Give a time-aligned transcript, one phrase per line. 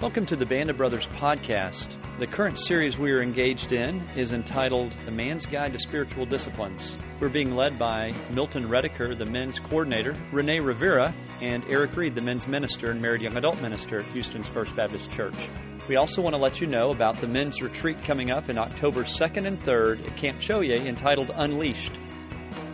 [0.00, 1.94] Welcome to the Band of Brothers podcast.
[2.18, 6.96] The current series we are engaged in is entitled The Man's Guide to Spiritual Disciplines.
[7.20, 12.22] We're being led by Milton Rediker, the men's coordinator, Renee Rivera, and Eric Reed, the
[12.22, 15.50] men's minister and married young adult minister at Houston's First Baptist Church.
[15.86, 19.02] We also want to let you know about the men's retreat coming up in October
[19.02, 21.92] 2nd and 3rd at Camp Cho-Yeh entitled Unleashed.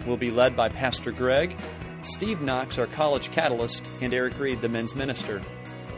[0.06, 1.56] We'll be led by Pastor Greg,
[2.02, 5.42] Steve Knox, our college catalyst, and Eric Reed, the men's minister.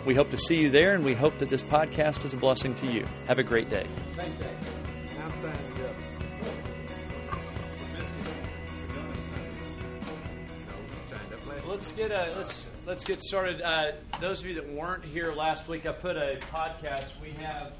[0.04, 2.74] We hope to see you there, and we hope that this podcast is a blessing
[2.76, 3.06] to you.
[3.26, 3.86] Have a great day.
[11.66, 13.60] Let's get uh, let's let's get started.
[13.62, 17.10] Uh, those of you that weren't here last week, I put a podcast.
[17.22, 17.72] We have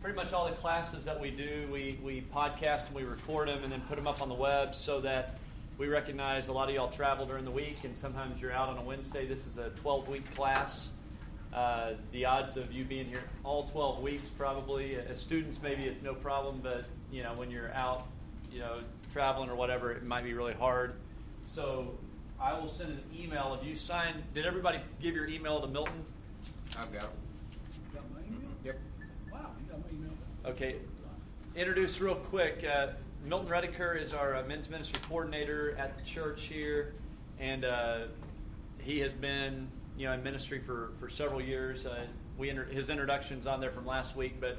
[0.00, 1.66] pretty much all the classes that we do.
[1.72, 4.74] We we podcast and we record them and then put them up on the web
[4.74, 5.38] so that
[5.78, 8.78] we recognize a lot of y'all travel during the week and sometimes you're out on
[8.78, 9.26] a Wednesday.
[9.26, 10.90] This is a 12 week class.
[11.54, 16.02] Uh, the odds of you being here all 12 weeks probably as students maybe it's
[16.02, 18.08] no problem, but you know when you're out,
[18.50, 18.80] you know
[19.12, 20.94] traveling or whatever, it might be really hard.
[21.44, 21.96] So
[22.40, 23.56] I will send an email.
[23.60, 26.04] If you sign, did everybody give your email to Milton?
[26.76, 27.94] I've got it.
[27.94, 28.50] Got my email?
[28.64, 28.78] Yep.
[29.32, 30.12] Wow, you got my email.
[30.46, 30.76] Okay.
[31.54, 32.64] Introduce real quick.
[32.64, 32.88] Uh,
[33.24, 36.94] Milton Rediker is our uh, men's ministry coordinator at the church here,
[37.38, 37.98] and uh,
[38.78, 41.86] he has been, you know, in ministry for, for several years.
[41.86, 42.06] Uh,
[42.36, 44.58] we inter- his introduction's on there from last week, but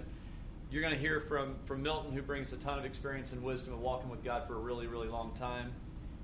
[0.71, 3.73] you're going to hear from from Milton, who brings a ton of experience and wisdom
[3.73, 5.71] of walking with God for a really, really long time.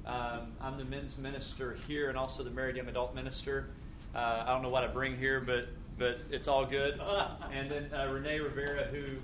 [0.05, 3.67] Um, I'm the men's minister here, and also the married young adult minister.
[4.15, 5.67] Uh, I don't know what I bring here, but
[5.97, 6.99] but it's all good.
[7.51, 9.17] and then uh, Renee Rivera, who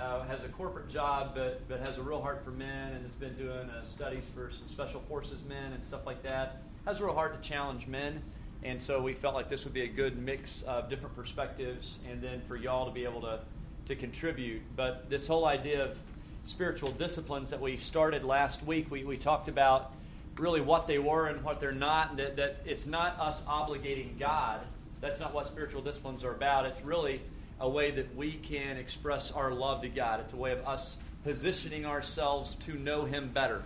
[0.00, 3.14] uh, has a corporate job, but but has a real heart for men, and has
[3.14, 6.62] been doing uh, studies for some special forces men and stuff like that.
[6.86, 8.22] Has a real heart to challenge men,
[8.64, 12.22] and so we felt like this would be a good mix of different perspectives, and
[12.22, 13.40] then for y'all to be able to
[13.86, 14.62] to contribute.
[14.76, 15.98] But this whole idea of
[16.44, 19.92] spiritual disciplines that we started last week, we, we talked about
[20.38, 24.18] really what they were and what they're not, and that, that it's not us obligating
[24.18, 24.60] God.
[25.00, 26.64] That's not what spiritual disciplines are about.
[26.64, 27.20] It's really
[27.60, 30.20] a way that we can express our love to God.
[30.20, 33.62] It's a way of us positioning ourselves to know Him better.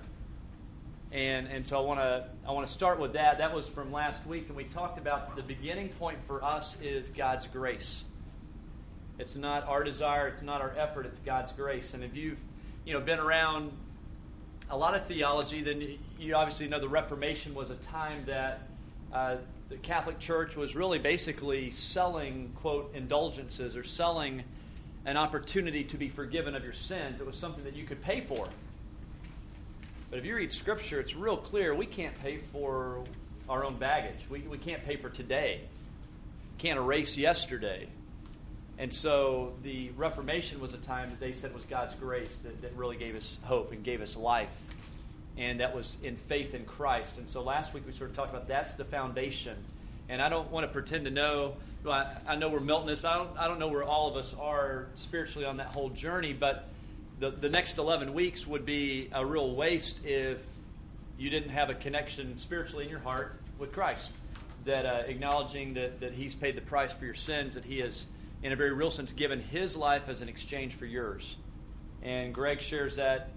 [1.13, 3.39] And, and so I want to I want to start with that.
[3.39, 7.11] That was from last week, and we talked about the beginning point for us is
[7.11, 8.05] God's grace.
[9.19, 11.95] It's not our desire, it's not our effort, it's God's grace.
[11.95, 12.41] And if you've
[12.85, 13.73] you know been around
[14.69, 18.63] a lot of theology, then you obviously know the Reformation was a time that
[19.13, 19.37] uh,
[19.69, 24.43] the Catholic Church was really basically selling, quote, indulgences or selling
[25.05, 27.21] an opportunity to be forgiven of your sins.
[27.21, 28.49] It was something that you could pay for.
[30.11, 33.05] But if you read Scripture, it's real clear we can't pay for
[33.49, 34.19] our own baggage.
[34.31, 35.63] We, we can't pay for today.
[36.59, 37.89] Can't erase yesterday.
[38.79, 42.75] And so the Reformation was a time that they said was God's grace that, that
[42.77, 44.55] really gave us hope and gave us life.
[45.39, 47.19] And that was in faith in Christ.
[47.19, 49.57] And so last week we sort of talked about that's the foundation.
[50.09, 53.01] And I don't want to pretend to know, well, I, I know where Milton is,
[53.01, 55.91] but I don't, I don't know where all of us are spiritually on that whole
[55.91, 56.33] journey.
[56.33, 56.69] But
[57.19, 60.43] the, the next 11 weeks would be a real waste if
[61.19, 64.13] you didn't have a connection spiritually in your heart with Christ.
[64.65, 68.07] That uh, acknowledging that, that He's paid the price for your sins, that He has
[68.43, 71.37] in a very real sense, given his life as an exchange for yours.
[72.03, 73.31] And Greg shares that,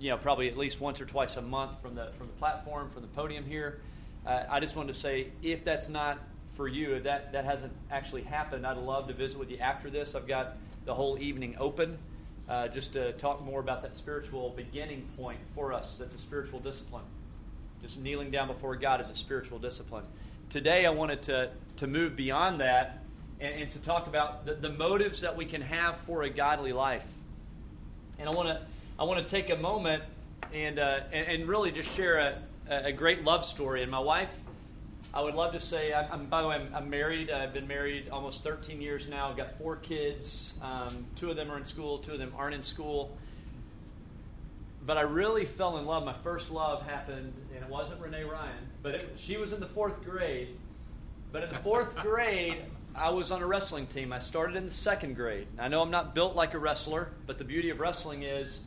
[0.00, 2.90] you know, probably at least once or twice a month from the from the platform,
[2.90, 3.80] from the podium here.
[4.26, 6.18] Uh, I just wanted to say, if that's not
[6.54, 9.90] for you, if that that hasn't actually happened, I'd love to visit with you after
[9.90, 10.14] this.
[10.14, 11.98] I've got the whole evening open,
[12.48, 15.98] uh, just to talk more about that spiritual beginning point for us.
[15.98, 17.04] That's a spiritual discipline.
[17.82, 20.04] Just kneeling down before God is a spiritual discipline.
[20.48, 23.02] Today, I wanted to to move beyond that
[23.40, 26.72] and, and to talk about the, the, motives that we can have for a godly
[26.72, 27.06] life.
[28.18, 28.62] And I want to
[28.98, 30.02] I want to take a moment
[30.52, 33.82] and, uh, and, and really just share a, a great love story.
[33.82, 34.30] And my wife,
[35.16, 37.30] I would love to say, I'm, I'm by the way, I'm, I'm, married.
[37.30, 39.30] I've been married almost 13 years now.
[39.30, 40.52] I've got four kids.
[40.60, 41.96] Um, two of them are in school.
[41.96, 43.16] Two of them aren't in school.
[44.84, 46.04] But I really fell in love.
[46.04, 49.68] My first love happened, and it wasn't Renee Ryan, but it, she was in the
[49.68, 50.48] fourth grade.
[51.32, 52.58] But in the fourth grade,
[52.94, 54.12] I was on a wrestling team.
[54.12, 55.46] I started in the second grade.
[55.58, 58.60] I know I'm not built like a wrestler, but the beauty of wrestling is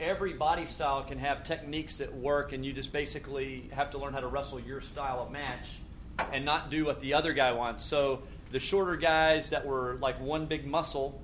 [0.00, 4.14] every body style can have techniques that work, and you just basically have to learn
[4.14, 5.76] how to wrestle your style of match
[6.32, 7.84] and not do what the other guy wants.
[7.84, 8.22] So
[8.52, 11.20] the shorter guys that were like one big muscle,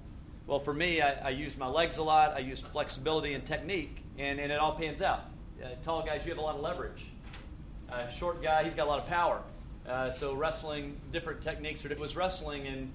[0.46, 2.34] well, for me, I, I used my legs a lot.
[2.34, 5.24] I used flexibility and technique, and, and it all pans out.
[5.62, 7.06] Uh, tall guys, you have a lot of leverage.
[7.90, 9.42] Uh, short guy, he's got a lot of power.
[9.88, 11.84] Uh, so wrestling, different techniques.
[11.84, 12.92] It was wrestling, and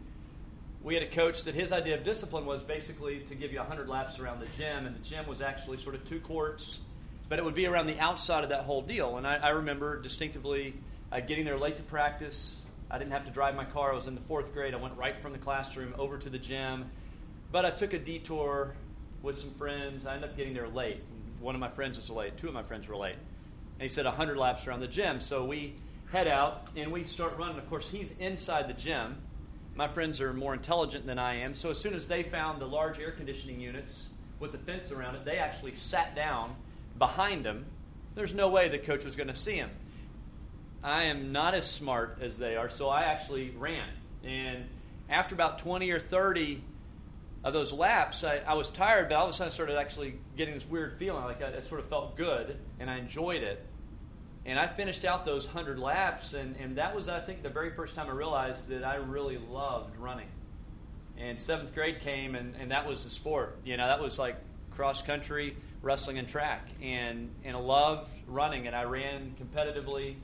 [0.83, 3.87] we had a coach that his idea of discipline was basically to give you 100
[3.87, 6.79] laps around the gym, and the gym was actually sort of two courts,
[7.29, 9.17] but it would be around the outside of that whole deal.
[9.17, 10.73] And I, I remember distinctively
[11.11, 12.55] uh, getting there late to practice.
[12.89, 13.91] I didn't have to drive my car.
[13.91, 14.73] I was in the fourth grade.
[14.73, 16.89] I went right from the classroom over to the gym,
[17.51, 18.75] but I took a detour
[19.21, 20.05] with some friends.
[20.05, 21.01] I ended up getting there late.
[21.39, 22.37] One of my friends was late.
[22.37, 23.15] Two of my friends were late.
[23.15, 25.19] And he said 100 laps around the gym.
[25.19, 25.75] So we
[26.11, 27.57] head out and we start running.
[27.57, 29.17] Of course, he's inside the gym.
[29.75, 31.55] My friends are more intelligent than I am.
[31.55, 34.09] So as soon as they found the large air conditioning units
[34.39, 36.55] with the fence around it, they actually sat down
[36.97, 37.65] behind him.
[38.15, 39.69] There's no way the coach was going to see him.
[40.83, 43.87] I am not as smart as they are, so I actually ran.
[44.23, 44.65] And
[45.09, 46.63] after about 20 or 30
[47.43, 50.15] of those laps, I, I was tired, but all of a sudden I started actually
[50.35, 51.23] getting this weird feeling.
[51.23, 53.63] Like I, it sort of felt good, and I enjoyed it.
[54.45, 57.71] And I finished out those 100 laps, and, and that was, I think, the very
[57.71, 60.29] first time I realized that I really loved running.
[61.17, 63.59] And seventh grade came, and, and that was the sport.
[63.63, 64.37] You know, that was like
[64.71, 66.67] cross country, wrestling, and track.
[66.81, 70.15] And, and I loved running, and I ran competitively,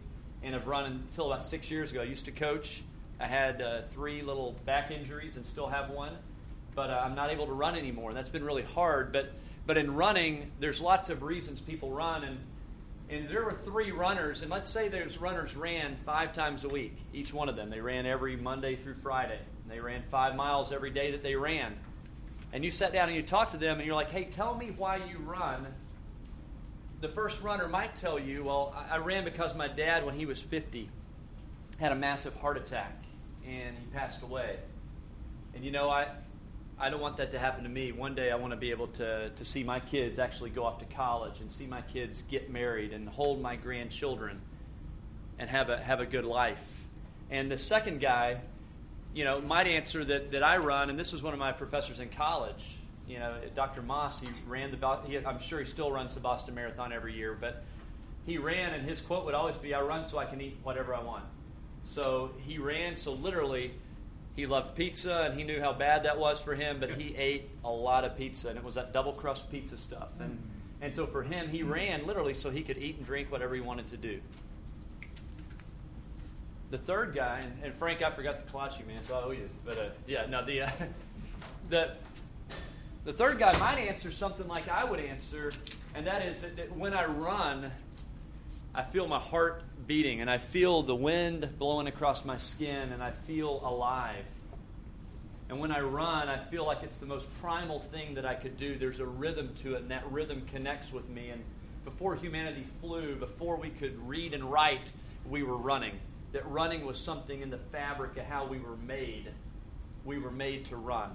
[0.44, 2.02] and I've run until about six years ago.
[2.02, 2.84] I used to coach.
[3.20, 6.14] I had uh, three little back injuries and still have one,
[6.76, 8.10] but uh, I'm not able to run anymore.
[8.10, 9.12] And that's been really hard.
[9.12, 9.32] But,
[9.66, 12.38] but in running, there's lots of reasons people run, and
[13.10, 16.94] and there were three runners, and let's say those runners ran five times a week,
[17.14, 17.70] each one of them.
[17.70, 19.40] They ran every Monday through Friday.
[19.70, 21.78] They ran five miles every day that they ran.
[22.52, 24.74] And you sat down and you talked to them, and you're like, hey, tell me
[24.76, 25.68] why you run.
[27.00, 30.42] The first runner might tell you, well, I ran because my dad, when he was
[30.42, 30.90] 50,
[31.78, 33.04] had a massive heart attack,
[33.46, 34.58] and he passed away.
[35.54, 36.08] And you know, I,
[36.80, 37.92] I don't want that to happen to me.
[37.92, 40.80] One day I want to be able to, to see my kids actually go off
[40.80, 44.42] to college and see my kids get married and hold my grandchildren
[45.40, 46.64] and have a, have a good life.
[47.30, 48.42] And the second guy,
[49.14, 52.00] you know, might answer that, that I run, and this was one of my professors
[52.00, 52.66] in college.
[53.08, 53.82] You know, Dr.
[53.82, 57.38] Moss, he ran the, he, I'm sure he still runs the Boston Marathon every year,
[57.40, 57.64] but
[58.26, 60.94] he ran, and his quote would always be, I run so I can eat whatever
[60.94, 61.24] I want.
[61.84, 63.74] So he ran, so literally,
[64.36, 67.50] he loved pizza and he knew how bad that was for him, but he ate
[67.64, 70.10] a lot of pizza and it was that double crust pizza stuff.
[70.20, 70.38] And
[70.82, 73.62] and so for him, he ran literally so he could eat and drink whatever he
[73.62, 74.22] wanted to do.
[76.70, 79.32] The third guy, and, and Frank, I forgot to clutch you, man, so I owe
[79.32, 79.50] you.
[79.66, 80.70] But uh, yeah, no, the uh,
[81.70, 81.92] the
[83.08, 85.50] the third guy might answer something like I would answer,
[85.96, 87.72] and that is that, that when I run,
[88.76, 93.02] I feel my heart beating and I feel the wind blowing across my skin and
[93.02, 94.26] I feel alive.
[95.48, 98.58] And when I run, I feel like it's the most primal thing that I could
[98.58, 98.78] do.
[98.78, 101.30] There's a rhythm to it, and that rhythm connects with me.
[101.30, 101.42] And
[101.86, 104.92] before humanity flew, before we could read and write,
[105.30, 105.94] we were running.
[106.34, 109.32] That running was something in the fabric of how we were made.
[110.04, 111.12] We were made to run.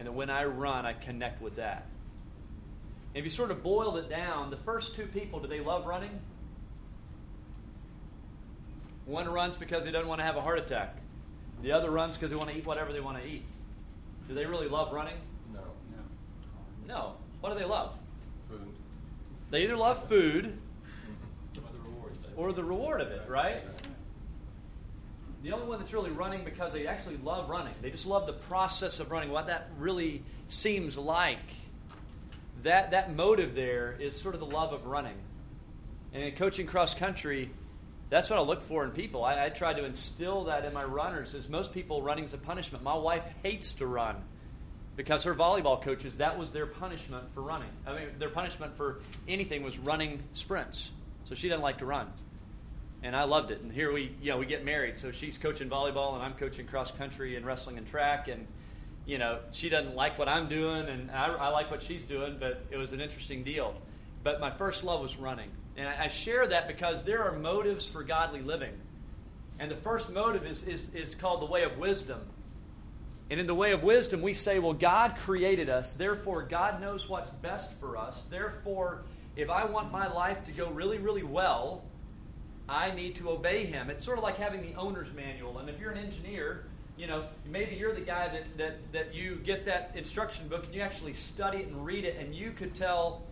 [0.00, 1.86] And that when I run, I connect with that.
[3.14, 5.84] And if you sort of boiled it down, the first two people, do they love
[5.84, 6.18] running?
[9.04, 10.96] One runs because he doesn't want to have a heart attack.
[11.60, 13.44] The other runs because they want to eat whatever they want to eat.
[14.26, 15.18] Do they really love running?
[15.52, 15.60] No.
[15.90, 16.94] No.
[16.94, 17.12] No.
[17.42, 17.92] What do they love?
[18.48, 18.72] Food.
[19.50, 20.56] They either love food
[21.56, 23.64] Or the or the reward of it, right?
[25.42, 27.74] The only one that's really running because they actually love running.
[27.80, 31.38] They just love the process of running, what that really seems like.
[32.62, 35.16] That, that motive there is sort of the love of running.
[36.12, 37.50] And in coaching cross country,
[38.10, 39.24] that's what I look for in people.
[39.24, 41.32] I, I try to instill that in my runners.
[41.32, 42.84] Is most people running's a punishment.
[42.84, 44.16] My wife hates to run
[44.96, 47.70] because her volleyball coaches that was their punishment for running.
[47.86, 50.90] I mean, their punishment for anything was running sprints.
[51.24, 52.12] So she doesn't like to run,
[53.02, 53.60] and I loved it.
[53.60, 54.98] And here we, you know, we get married.
[54.98, 58.46] So she's coaching volleyball, and I'm coaching cross country and wrestling and track, and
[59.06, 62.36] you know, she doesn't like what I'm doing, and I, I like what she's doing.
[62.38, 63.74] But it was an interesting deal.
[64.22, 65.50] But my first love was running.
[65.76, 68.72] And I, I share that because there are motives for godly living.
[69.58, 72.20] And the first motive is, is, is called the way of wisdom.
[73.30, 75.94] And in the way of wisdom, we say, well, God created us.
[75.94, 78.24] Therefore, God knows what's best for us.
[78.28, 79.02] Therefore,
[79.36, 81.84] if I want my life to go really, really well,
[82.70, 83.90] I need to obey Him.
[83.90, 85.58] It's sort of like having the owner's manual.
[85.58, 86.64] And if you're an engineer,
[86.96, 90.74] you know, maybe you're the guy that, that, that you get that instruction book and
[90.74, 93.22] you actually study it and read it, and you could tell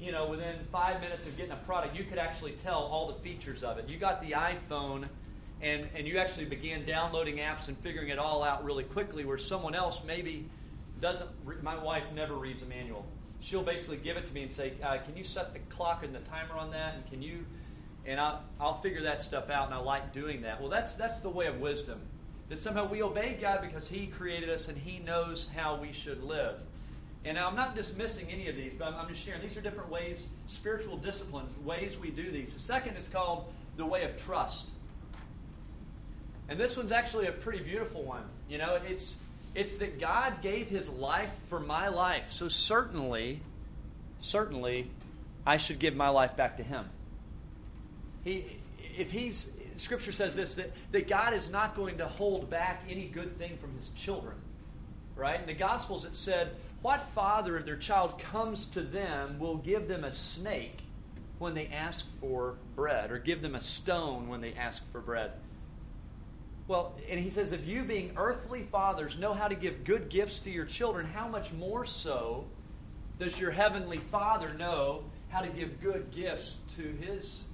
[0.00, 3.18] you know, within five minutes of getting a product, you could actually tell all the
[3.20, 3.90] features of it.
[3.90, 5.08] You got the iPhone,
[5.60, 9.38] and, and you actually began downloading apps and figuring it all out really quickly, where
[9.38, 10.48] someone else maybe
[11.00, 11.28] doesn't.
[11.44, 13.04] Re- my wife never reads a manual.
[13.40, 16.14] She'll basically give it to me and say, uh, "Can you set the clock and
[16.14, 17.44] the timer on that?" And can you,
[18.08, 20.58] and I'll, I'll figure that stuff out, and I like doing that.
[20.60, 22.00] Well, that's that's the way of wisdom.
[22.48, 26.24] That somehow we obey God because He created us and He knows how we should
[26.24, 26.54] live.
[27.26, 29.42] And I'm not dismissing any of these, but I'm, I'm just sharing.
[29.42, 32.54] These are different ways, spiritual disciplines, ways we do these.
[32.54, 34.66] The second is called the way of trust.
[36.48, 38.24] And this one's actually a pretty beautiful one.
[38.48, 39.18] You know, it's
[39.54, 42.32] it's that God gave his life for my life.
[42.32, 43.42] So certainly,
[44.20, 44.90] certainly
[45.44, 46.86] I should give my life back to him.
[48.28, 48.44] He
[48.98, 53.06] if he's scripture says this that, that God is not going to hold back any
[53.06, 54.36] good thing from his children.
[55.16, 55.40] Right?
[55.40, 56.50] In the gospels it said,
[56.82, 60.80] What father if their child comes to them will give them a snake
[61.38, 65.32] when they ask for bread, or give them a stone when they ask for bread?
[66.66, 70.40] Well, and he says, if you, being earthly fathers, know how to give good gifts
[70.40, 72.44] to your children, how much more so
[73.18, 77.44] does your heavenly Father know how to give good gifts to his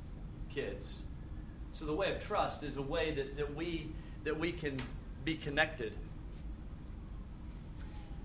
[0.54, 1.00] kids?
[1.72, 3.88] So the way of trust is a way that, that we
[4.24, 4.80] that we can
[5.24, 5.92] be connected.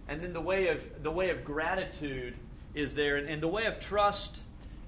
[0.07, 2.35] And then the way of the way of gratitude
[2.73, 4.39] is there, and, and the way of trust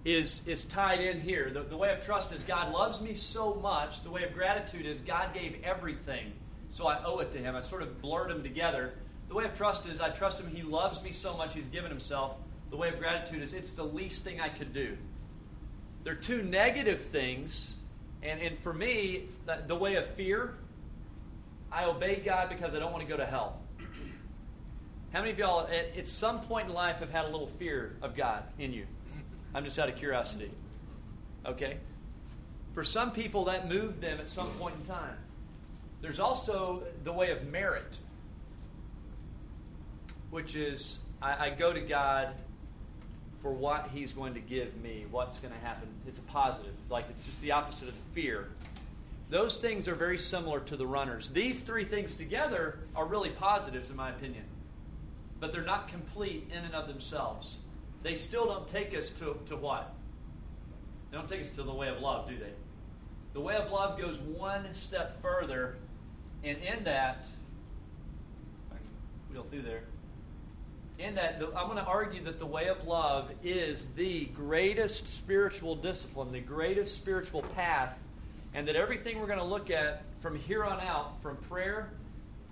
[0.04, 1.52] is, is tied in here.
[1.52, 4.04] The, the way of trust is God loves me so much.
[4.04, 6.32] The way of gratitude is God gave everything,
[6.70, 7.56] so I owe it to Him.
[7.56, 8.94] I sort of blurred them together.
[9.30, 10.48] The way of trust is I trust Him.
[10.48, 12.38] He loves me so much, He's given Himself.
[12.70, 14.98] The way of gratitude is it's the least thing I could do.
[16.04, 17.76] They're two negative things,
[18.24, 20.56] and, and for me, the, the way of fear,
[21.72, 23.60] I obey God because I don't want to go to hell.
[25.14, 27.98] How many of y'all at, at some point in life have had a little fear
[28.02, 28.86] of God in you?
[29.54, 30.52] I'm just out of curiosity.
[31.46, 31.78] Okay?
[32.74, 35.18] For some people, that moved them at some point in time.
[36.02, 37.98] There's also the way of merit,
[40.30, 42.34] which is I, I go to God
[43.42, 45.90] for what He's going to give me, what's going to happen.
[46.08, 48.50] It's a positive, like it's just the opposite of the fear.
[49.30, 51.30] Those things are very similar to the runners.
[51.30, 54.44] These three things together are really positives, in my opinion,
[55.40, 57.58] but they're not complete in and of themselves
[58.04, 59.94] they still don't take us to, to what?
[61.10, 62.54] They don't take us to the way of love, do they?
[63.34, 65.78] The way of love goes one step further,
[66.44, 67.28] and in that,
[69.32, 69.84] wheel through there.
[71.02, 75.76] In that, I'm going to argue that the way of love is the greatest spiritual
[75.76, 77.98] discipline, the greatest spiritual path,
[78.54, 81.92] and that everything we're going to look at from here on out, from prayer,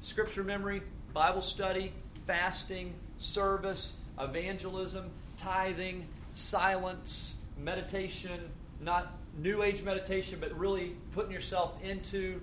[0.01, 0.81] scripture memory,
[1.13, 1.93] Bible study,
[2.25, 8.49] fasting, service, evangelism, tithing, silence, meditation,
[8.81, 12.41] not new age meditation, but really putting yourself into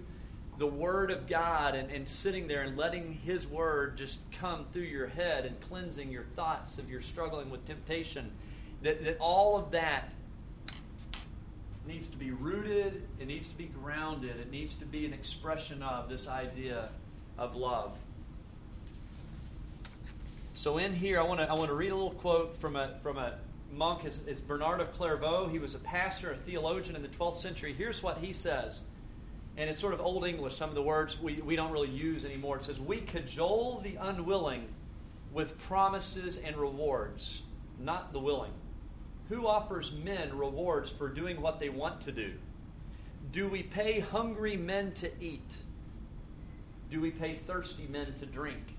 [0.58, 4.82] the Word of God and, and sitting there and letting His Word just come through
[4.82, 8.30] your head and cleansing your thoughts if you're struggling with temptation.
[8.82, 10.12] That, that all of that
[11.86, 15.82] needs to be rooted, it needs to be grounded, it needs to be an expression
[15.82, 16.88] of this idea
[17.38, 17.96] of love.
[20.54, 22.98] So in here, I want to I want to read a little quote from a
[23.02, 23.34] from a
[23.72, 24.04] monk.
[24.04, 25.48] It's, it's Bernard of Clairvaux.
[25.48, 27.74] He was a pastor, a theologian in the 12th century.
[27.74, 28.82] Here's what he says,
[29.56, 30.54] and it's sort of old English.
[30.56, 32.56] Some of the words we, we don't really use anymore.
[32.56, 34.68] It says, "We cajole the unwilling
[35.32, 37.42] with promises and rewards,
[37.78, 38.52] not the willing."
[39.28, 42.32] Who offers men rewards for doing what they want to do?
[43.32, 45.56] Do we pay hungry men to eat?
[46.90, 48.76] Do we pay thirsty men to drink?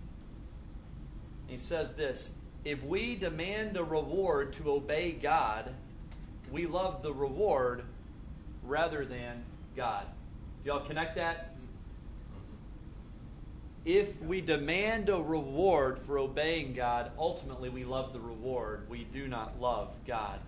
[1.47, 2.31] He says this
[2.63, 5.73] If we demand a reward to obey God,
[6.51, 7.83] we love the reward
[8.63, 9.43] rather than
[9.75, 10.05] God.
[10.67, 11.55] Y'all connect that?
[13.85, 18.81] If we demand a reward for obeying God, ultimately we love the reward.
[18.89, 20.41] We do not love God.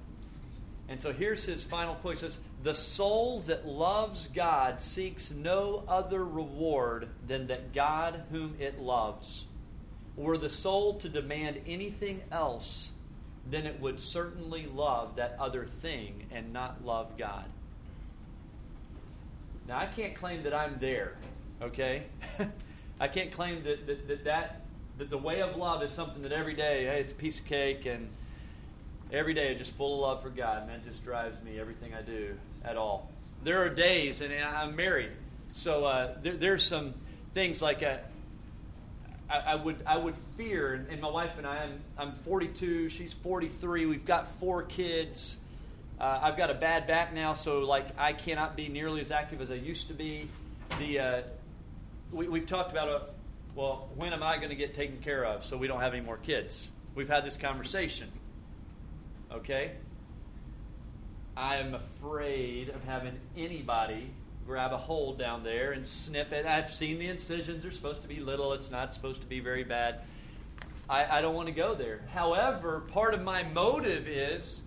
[0.90, 2.16] And so here's his final quote.
[2.16, 8.58] He says, The soul that loves God seeks no other reward than that God whom
[8.60, 9.46] it loves
[10.18, 12.92] were the soul to demand anything else,
[13.50, 17.46] then it would certainly love that other thing and not love God.
[19.70, 21.14] Now, I can't claim that I'm there,
[21.62, 22.08] okay?
[23.00, 24.62] I can't claim that that, that, that,
[24.98, 27.46] that the way of love is something that every day, hey, it's a piece of
[27.46, 28.10] cake, and
[29.14, 32.02] every day just full of love for God, and that just drives me everything I
[32.02, 32.36] do
[32.66, 33.12] at all.
[33.44, 35.12] There are days, and I'm married,
[35.52, 36.96] so uh, there, there's some
[37.36, 38.02] things like a,
[39.30, 42.90] uh, I, I, would I would fear, and, my wife and I, I'm, I'm 42,
[42.90, 45.38] she's 43, we've got four kids.
[46.00, 49.42] Uh, I've got a bad back now, so like I cannot be nearly as active
[49.42, 50.30] as I used to be.
[50.78, 51.22] The uh,
[52.12, 53.04] we, have talked about a uh,
[53.56, 56.06] well, when am I going to get taken care of so we don't have any
[56.06, 56.70] more kids?
[56.96, 58.10] We've had this conversation.
[59.32, 59.72] Okay,
[61.36, 64.10] I am afraid of having anybody
[64.48, 66.46] grab a hole down there and snip it.
[66.46, 68.54] I've seen the incisions; they're supposed to be little.
[68.54, 70.02] It's not supposed to be very bad.
[70.90, 72.00] I, I don't want to go there.
[72.14, 74.64] However, part of my motive is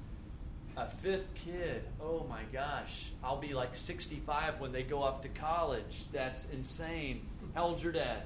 [0.76, 1.85] a fifth kid.
[2.00, 6.05] Oh my gosh, I'll be like 65 when they go off to college.
[6.12, 7.26] That's insane.
[7.55, 8.23] How old's your dad?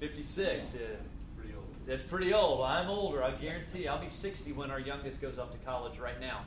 [0.00, 0.26] 56.
[0.34, 0.80] 56, Yeah.
[1.36, 1.64] Pretty old.
[1.86, 2.64] That's pretty old.
[2.64, 3.22] I'm older.
[3.22, 3.86] I guarantee.
[3.88, 6.42] I'll be 60 when our youngest goes off to college right now.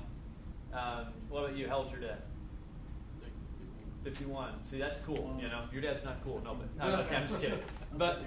[0.74, 1.68] Um, what about you?
[1.68, 2.18] How old's your dad?
[4.04, 4.64] 51.
[4.64, 5.36] See, that's cool.
[5.42, 6.42] You know, your dad's not cool.
[6.44, 7.60] No, but no, okay, I'm just kidding.
[7.94, 8.22] But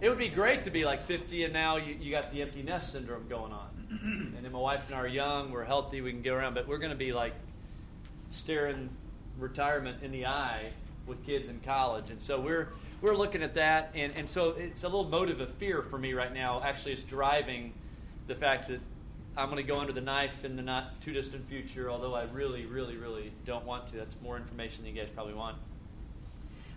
[0.00, 2.62] it would be great to be like 50, and now you, you got the empty
[2.62, 3.68] nest syndrome going on.
[4.36, 5.50] and then my wife and I are young.
[5.50, 6.00] We're healthy.
[6.00, 6.54] We can get around.
[6.54, 7.34] But we're going to be like
[8.28, 8.90] staring
[9.38, 10.72] retirement in the eye
[11.06, 12.68] with kids in college, and so we're
[13.02, 16.14] we're looking at that, and and so it's a little motive of fear for me
[16.14, 16.62] right now.
[16.62, 17.74] Actually, it's driving
[18.26, 18.80] the fact that
[19.36, 22.24] I'm going to go under the knife in the not too distant future, although I
[22.24, 23.96] really, really, really don't want to.
[23.96, 25.56] That's more information than you guys probably want.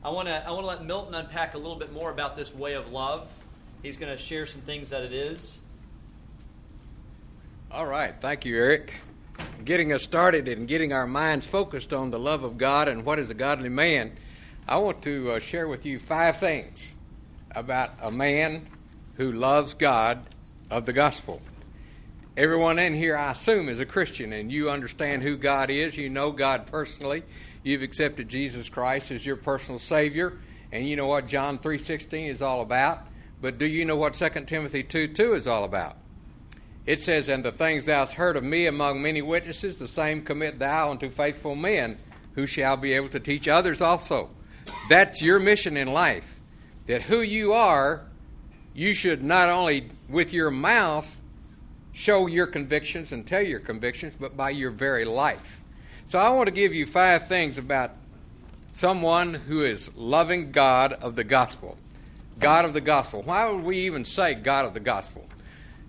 [0.07, 2.55] I want to I want to let Milton unpack a little bit more about this
[2.55, 3.29] way of love.
[3.83, 5.59] He's going to share some things that it is.
[7.69, 8.15] All right.
[8.21, 8.93] Thank you, Eric.
[9.65, 13.19] Getting us started and getting our minds focused on the love of God and what
[13.19, 14.13] is a godly man,
[14.65, 16.95] I want to uh, share with you five things
[17.51, 18.69] about a man
[19.15, 20.21] who loves God
[20.71, 21.41] of the gospel.
[22.37, 25.97] Everyone in here, I assume, is a Christian and you understand who God is.
[25.97, 27.23] You know God personally.
[27.67, 30.37] You've accepted Jesus Christ as your personal Savior,
[30.71, 33.05] and you know what John 3.16 is all about.
[33.41, 35.97] But do you know what 2 Timothy 2 2 is all about?
[36.85, 40.21] It says, And the things thou hast heard of me among many witnesses, the same
[40.21, 41.97] commit thou unto faithful men,
[42.35, 44.29] who shall be able to teach others also.
[44.87, 46.39] That's your mission in life.
[46.85, 48.05] That who you are,
[48.73, 51.13] you should not only with your mouth
[51.91, 55.59] show your convictions and tell your convictions, but by your very life.
[56.07, 57.91] So I want to give you five things about
[58.69, 61.77] someone who is loving God of the gospel.
[62.39, 63.23] God of the gospel.
[63.23, 65.25] Why would we even say God of the gospel?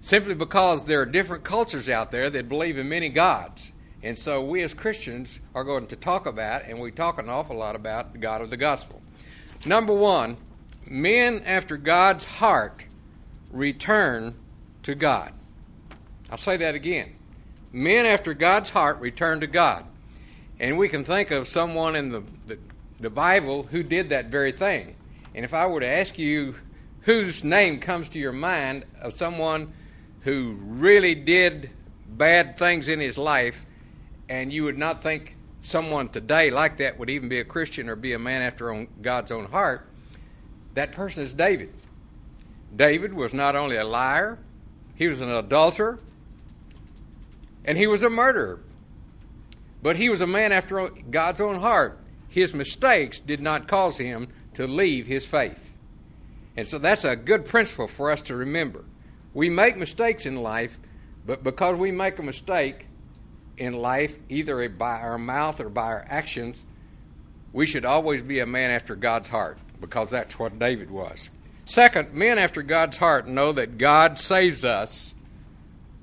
[0.00, 3.70] Simply because there are different cultures out there that believe in many gods.
[4.02, 7.54] And so we as Christians are going to talk about, and we talk an awful
[7.54, 9.00] lot about, the God of the gospel.
[9.66, 10.36] Number one,
[10.90, 12.86] men after God's heart
[13.52, 14.34] return
[14.82, 15.32] to God.
[16.28, 17.14] I'll say that again.
[17.72, 19.84] Men after God's heart return to God.
[20.60, 22.58] And we can think of someone in the, the,
[22.98, 24.96] the, Bible who did that very thing.
[25.34, 26.56] And if I were to ask you
[27.02, 29.72] whose name comes to your mind of someone
[30.22, 31.70] who really did
[32.08, 33.64] bad things in his life,
[34.28, 37.96] and you would not think someone today like that would even be a Christian or
[37.96, 39.88] be a man after own, God's own heart,
[40.74, 41.72] that person is David.
[42.74, 44.38] David was not only a liar,
[44.96, 45.98] he was an adulterer,
[47.64, 48.60] and he was a murderer.
[49.82, 51.98] But he was a man after God's own heart.
[52.28, 55.76] His mistakes did not cause him to leave his faith.
[56.56, 58.84] And so that's a good principle for us to remember.
[59.32, 60.78] We make mistakes in life,
[61.24, 62.88] but because we make a mistake
[63.56, 66.64] in life, either by our mouth or by our actions,
[67.52, 71.30] we should always be a man after God's heart, because that's what David was.
[71.64, 75.14] Second, men after God's heart know that God saves us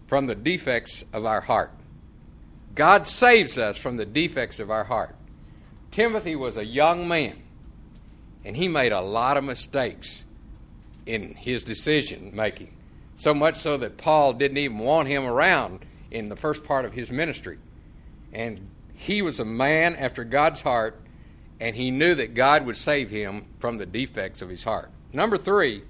[0.07, 1.71] from the defects of our heart.
[2.75, 5.15] God saves us from the defects of our heart.
[5.91, 7.41] Timothy was a young man,
[8.43, 10.25] and he made a lot of mistakes
[11.05, 12.75] in his decision making.
[13.15, 16.93] So much so that Paul didn't even want him around in the first part of
[16.93, 17.57] his ministry.
[18.33, 20.99] And he was a man after God's heart,
[21.61, 24.91] and he knew that God would save him from the defects of his heart.
[25.13, 25.83] Number three,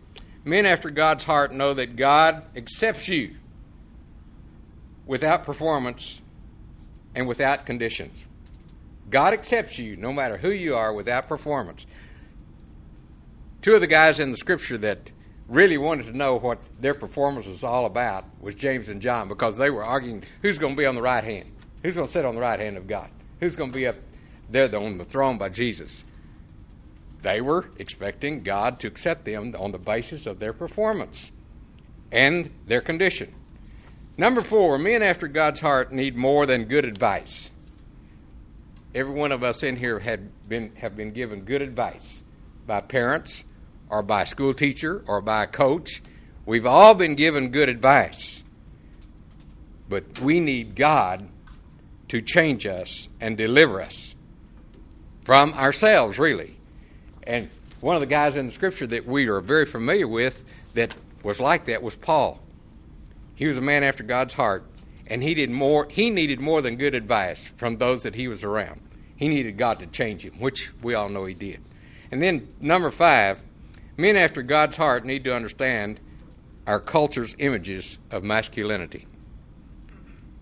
[0.43, 3.35] men after God's heart know that God accepts you
[5.07, 6.21] without performance
[7.15, 8.25] and without conditions.
[9.09, 11.85] God accepts you no matter who you are without performance.
[13.61, 15.11] Two of the guys in the scripture that
[15.47, 19.57] really wanted to know what their performance was all about was James and John because
[19.57, 21.51] they were arguing who's going to be on the right hand,
[21.83, 23.95] who's going to sit on the right hand of God, who's going to be up
[24.49, 26.03] there on the throne by Jesus.
[27.21, 31.31] They were expecting God to accept them on the basis of their performance
[32.11, 33.33] and their condition.
[34.17, 37.51] Number four, men after God's heart need more than good advice.
[38.93, 42.23] Every one of us in here had been, have been given good advice
[42.65, 43.43] by parents
[43.89, 46.01] or by a school teacher or by a coach.
[46.45, 48.41] We've all been given good advice.
[49.89, 51.27] But we need God
[52.07, 54.15] to change us and deliver us
[55.23, 56.55] from ourselves, really.
[57.23, 57.49] And
[57.81, 61.39] one of the guys in the scripture that we are very familiar with that was
[61.39, 62.39] like that was Paul.
[63.35, 64.65] He was a man after God's heart,
[65.07, 68.43] and he did more he needed more than good advice from those that he was
[68.43, 68.81] around.
[69.15, 71.61] He needed God to change him, which we all know he did.
[72.11, 73.39] And then, number five,
[73.97, 75.99] men after God's heart need to understand
[76.67, 79.05] our culture's images of masculinity.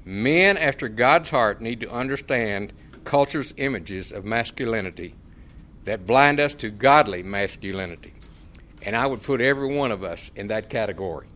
[0.05, 5.15] Men after God's heart need to understand culture's images of masculinity
[5.85, 8.13] that blind us to godly masculinity.
[8.81, 11.27] And I would put every one of us in that category.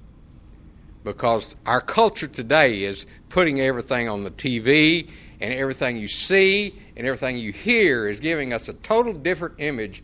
[1.07, 7.07] Because our culture today is putting everything on the TV, and everything you see and
[7.07, 10.03] everything you hear is giving us a total different image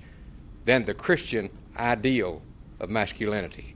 [0.63, 2.41] than the Christian ideal
[2.79, 3.75] of masculinity.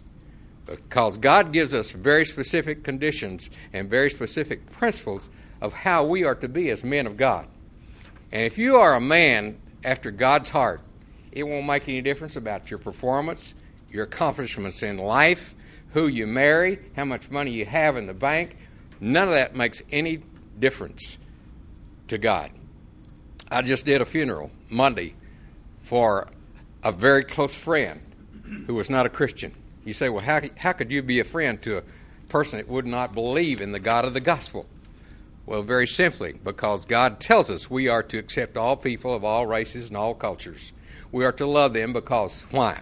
[0.65, 6.35] Because God gives us very specific conditions and very specific principles of how we are
[6.35, 7.45] to be as men of God.
[8.31, 10.79] And if you are a man after God's heart,
[11.33, 13.53] it won't make any difference about your performance,
[13.91, 15.55] your accomplishments in life,
[15.91, 18.57] who you marry, how much money you have in the bank.
[18.99, 20.23] None of that makes any
[20.59, 21.17] difference
[22.07, 22.51] to God.
[23.49, 25.15] I just did a funeral Monday
[25.81, 26.27] for
[26.83, 28.01] a very close friend
[28.65, 29.55] who was not a Christian.
[29.85, 31.83] You say, well, how, how could you be a friend to a
[32.27, 34.65] person that would not believe in the God of the gospel?
[35.45, 39.47] Well, very simply, because God tells us we are to accept all people of all
[39.47, 40.73] races and all cultures.
[41.13, 42.81] We are to love them because why?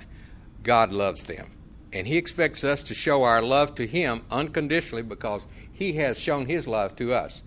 [0.64, 1.52] God loves them.
[1.96, 6.46] And He expects us to show our love to Him unconditionally because He has shown
[6.46, 7.42] His love to us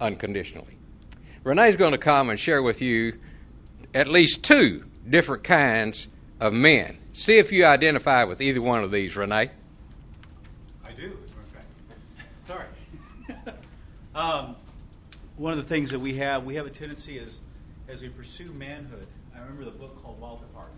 [0.00, 0.78] unconditionally.
[1.42, 3.18] Renee's going to come and share with you
[3.94, 6.06] at least two different kinds
[6.38, 6.98] of men.
[7.14, 9.50] See if you identify with either one of these, Renee.
[10.84, 12.66] I do, as a matter of fact.
[13.44, 13.56] Sorry.
[14.14, 14.54] um,
[15.36, 17.40] one of the things that we have, we have a tendency as,
[17.88, 19.08] as we pursue manhood.
[19.34, 20.70] I remember the book called Wild Heart.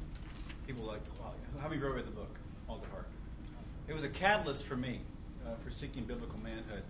[0.67, 3.07] People like, wow, how many of you read the book, Heart?
[3.89, 5.01] It was a catalyst for me
[5.47, 6.83] uh, for seeking biblical manhood.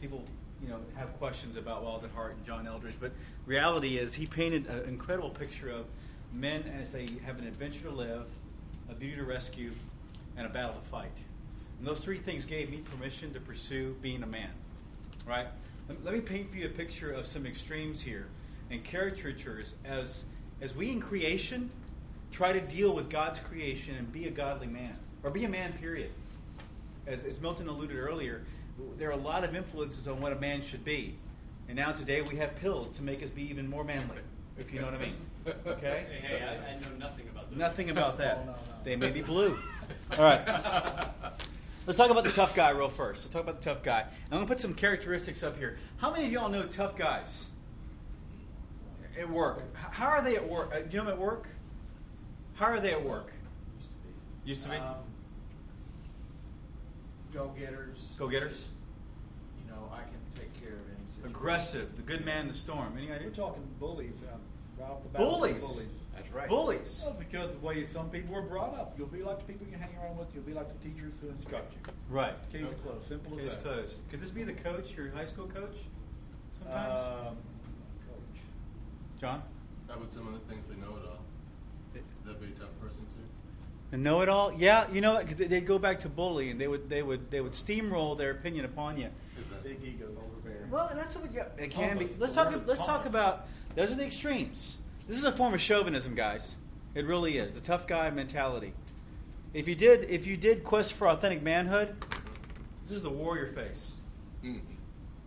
[0.00, 0.24] People,
[0.62, 3.12] you know, have questions about Heart and John Eldredge, but
[3.46, 5.86] reality is he painted an incredible picture of
[6.32, 8.28] men as they have an adventure to live,
[8.90, 9.72] a beauty to rescue,
[10.36, 11.12] and a battle to fight.
[11.78, 14.50] And those three things gave me permission to pursue being a man.
[15.26, 15.46] Right?
[16.04, 18.26] Let me paint for you a picture of some extremes here
[18.70, 20.24] and caricatures as
[20.60, 21.70] as we in creation
[22.30, 24.96] try to deal with God's creation and be a godly man.
[25.24, 26.10] Or be a man, period.
[27.06, 28.42] As, as Milton alluded earlier,
[28.98, 31.14] there are a lot of influences on what a man should be.
[31.68, 34.18] And now today we have pills to make us be even more manly,
[34.58, 35.16] if you know what I mean.
[35.66, 36.06] Okay?
[36.10, 37.56] Hey, hey I, I, know nothing about that.
[37.56, 38.38] Nothing about that.
[38.42, 38.58] Oh, no, no.
[38.84, 39.58] They may be blue.
[40.18, 40.46] All right.
[41.86, 43.24] Let's talk about the tough guy real first.
[43.24, 44.02] Let's talk about the tough guy.
[44.02, 45.78] I'm going to put some characteristics up here.
[45.96, 47.48] How many of y'all know tough guys?
[49.18, 49.62] At work.
[49.74, 50.72] How are they at work?
[50.72, 51.48] Uh, do you know them at work?
[52.54, 53.32] How are they at work?
[53.78, 54.50] Used to be.
[54.50, 54.76] Used to be.
[54.76, 54.94] Um,
[57.32, 58.04] go getters.
[58.18, 58.68] Go getters.
[59.64, 61.36] You know, I can take care of any situation.
[61.36, 62.94] Aggressive, the good man, the storm.
[62.96, 63.28] Any idea?
[63.28, 64.14] We're talking bullies.
[64.32, 64.40] Um,
[64.78, 65.62] right off the bat, bullies.
[65.62, 65.88] bullies.
[66.14, 66.48] That's right.
[66.48, 67.02] Bullies.
[67.04, 69.66] Well, because of the way some people were brought up, you'll be like the people
[69.70, 70.28] you hang around with.
[70.34, 71.92] You'll be like the teachers who instruct you.
[72.10, 72.34] Right.
[72.52, 72.74] Case okay.
[72.84, 73.08] closed.
[73.08, 73.62] Simple Case as that.
[73.62, 73.96] closed.
[74.10, 75.76] Could this be the coach, your high school coach?
[76.58, 77.00] Sometimes.
[77.00, 77.36] Um,
[78.06, 78.40] coach.
[79.20, 79.42] John.
[79.88, 81.18] That was some of the things they know it all.
[82.24, 83.21] That'd be a tough person too.
[83.92, 86.56] The know-it-all, yeah, you know, because they'd go back to bullying.
[86.56, 89.08] They would, they would, they would steamroll their opinion upon you.
[89.38, 90.70] Is that Big ego overbearing.
[90.70, 92.08] Well, and that's what yeah, it can be.
[92.18, 92.54] Let's talk.
[92.66, 94.78] Let's talk about those are the extremes.
[95.06, 96.56] This is a form of chauvinism, guys.
[96.94, 98.72] It really is the tough guy mentality.
[99.52, 101.94] If you did, if you did quest for authentic manhood,
[102.84, 103.96] this is the warrior face.
[104.42, 104.62] Mm.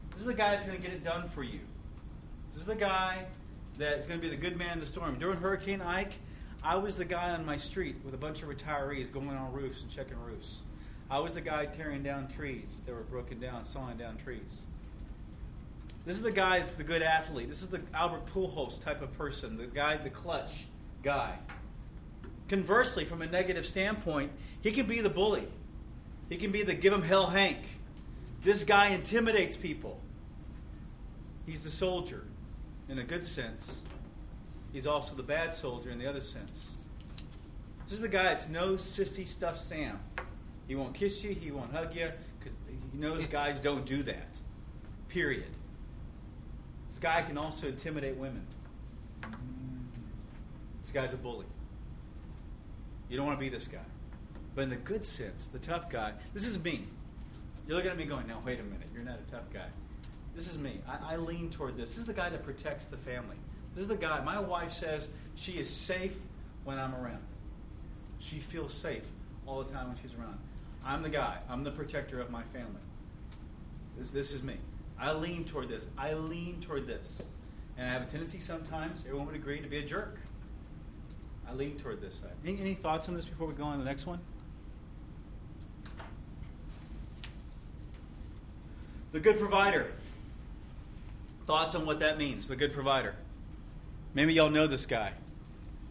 [0.09, 1.59] This is the guy that's going to get it done for you.
[2.49, 3.25] This is the guy
[3.77, 5.19] that's going to be the good man in the storm.
[5.19, 6.13] During Hurricane Ike,
[6.65, 9.83] I was the guy on my street with a bunch of retirees going on roofs
[9.83, 10.61] and checking roofs.
[11.11, 14.63] I was the guy tearing down trees that were broken down, sawing down trees.
[16.07, 17.49] This is the guy that's the good athlete.
[17.49, 20.65] This is the Albert Pujols type of person, the guy, the clutch
[21.03, 21.37] guy.
[22.47, 25.47] Conversely, from a negative standpoint, he can be the bully.
[26.29, 27.59] He can be the give him hell Hank.
[28.41, 30.01] This guy intimidates people.
[31.45, 32.23] He's the soldier
[32.89, 33.83] in a good sense.
[34.75, 36.75] He's also the bad soldier in the other sense.
[37.85, 39.97] This is the guy that's no sissy stuff Sam.
[40.67, 44.27] He won't kiss you, he won't hug you, because he knows guys don't do that.
[45.07, 45.47] Period.
[46.89, 48.45] This guy can also intimidate women.
[50.81, 51.45] This guy's a bully.
[53.07, 53.79] You don't want to be this guy.
[54.55, 56.85] But in the good sense, the tough guy, this is me.
[57.65, 59.67] You're looking at me going, no, wait a minute, you're not a tough guy.
[60.35, 60.81] This is me.
[60.85, 61.91] I, I lean toward this.
[61.91, 63.37] This is the guy that protects the family.
[63.75, 64.23] This is the guy.
[64.23, 66.15] My wife says she is safe
[66.63, 67.21] when I'm around.
[68.19, 69.03] She feels safe
[69.45, 70.39] all the time when she's around.
[70.83, 71.37] I'm the guy.
[71.49, 72.81] I'm the protector of my family.
[73.97, 74.55] This, this is me.
[74.97, 75.87] I lean toward this.
[75.97, 77.27] I lean toward this.
[77.77, 80.19] And I have a tendency sometimes, everyone would agree, to be a jerk.
[81.47, 82.31] I lean toward this side.
[82.45, 84.19] Any, any thoughts on this before we go on to the next one?
[89.11, 89.91] The good provider.
[91.45, 93.15] Thoughts on what that means, the good provider?
[94.15, 95.11] Maybe y'all know this guy.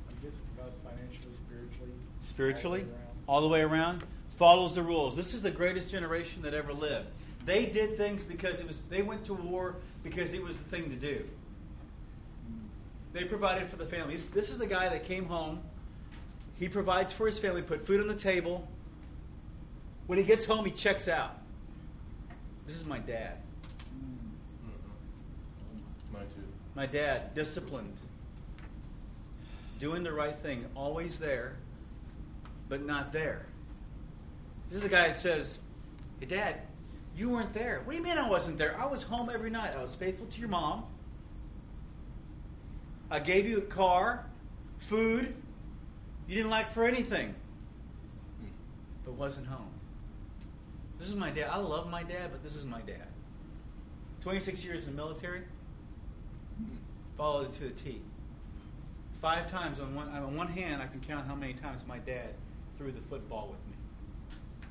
[0.08, 1.92] I guess it provides financially, spiritually.
[2.20, 2.86] Spiritually,
[3.28, 3.70] all the way around.
[3.70, 5.14] all the way around, follows the rules.
[5.14, 7.06] This is the greatest generation that ever lived.
[7.44, 10.88] They did things because it was they went to war because it was the thing
[10.88, 11.22] to do.
[13.12, 14.16] They provided for the family.
[14.16, 15.60] This is the guy that came home.
[16.58, 18.66] He provides for his family, put food on the table.
[20.06, 21.38] When he gets home, he checks out.
[22.66, 23.36] This is my dad.
[23.94, 24.68] Mm-hmm.
[24.70, 26.14] Mm-hmm.
[26.14, 26.42] Mine too.
[26.74, 27.94] My dad, disciplined,
[29.84, 31.56] doing the right thing, always there,
[32.70, 33.44] but not there.
[34.70, 35.58] This is the guy that says,
[36.20, 36.62] Hey, Dad,
[37.14, 37.82] you weren't there.
[37.84, 38.80] What do you mean I wasn't there?
[38.80, 39.74] I was home every night.
[39.76, 40.84] I was faithful to your mom.
[43.10, 44.24] I gave you a car,
[44.78, 45.34] food,
[46.26, 47.34] you didn't like for anything,
[49.04, 49.68] but wasn't home.
[50.98, 51.50] This is my dad.
[51.50, 53.06] I love my dad, but this is my dad.
[54.22, 55.42] 26 years in the military,
[57.18, 58.00] followed it to a T.
[59.24, 62.34] Five times on one on one hand, I can count how many times my dad
[62.76, 64.66] threw the football with me.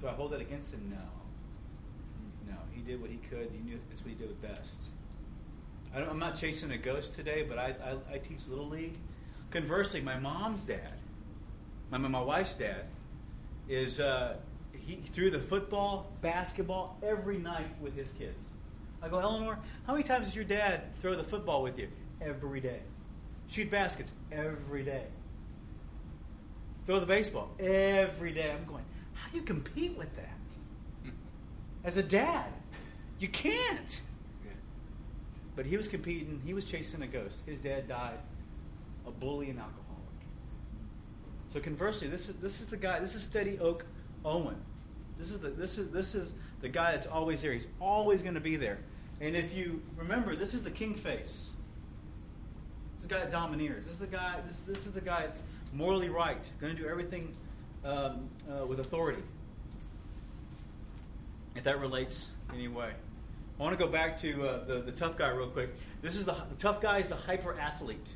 [0.00, 0.80] Do I hold that against him?
[0.88, 2.50] No.
[2.50, 3.50] No, he did what he could.
[3.52, 4.88] He knew that's what he did best.
[5.94, 8.96] I I'm not chasing a ghost today, but I, I, I teach little league.
[9.50, 10.94] Conversely, my mom's dad,
[11.90, 12.86] my my wife's dad,
[13.68, 14.36] is uh,
[14.72, 18.46] he threw the football, basketball every night with his kids.
[19.02, 21.88] I go, Eleanor, how many times does your dad throw the football with you?
[22.22, 22.80] Every day.
[23.48, 25.04] Shoot baskets every day.
[26.84, 28.52] Throw the baseball every day.
[28.52, 31.12] I'm going, how do you compete with that?
[31.84, 32.46] As a dad,
[33.18, 34.00] you can't.
[35.56, 37.42] But he was competing, he was chasing a ghost.
[37.46, 38.18] His dad died,
[39.06, 39.86] a bully and alcoholic.
[41.48, 43.86] So conversely, this is this is the guy, this is Steady Oak
[44.24, 44.56] Owen.
[45.16, 47.52] This is the this is this is the guy that's always there.
[47.52, 48.80] He's always going to be there.
[49.22, 51.52] And if you remember, this is the king face.
[53.06, 53.84] This is the guy that domineers.
[53.84, 54.40] This is the guy.
[54.44, 57.36] This this is the guy that's morally right, going to do everything
[57.84, 59.22] um, uh, with authority.
[61.54, 62.90] If that relates anyway.
[63.58, 65.70] I want to go back to uh, the, the tough guy real quick.
[66.02, 68.12] This is the, the tough guy is the hyper athlete.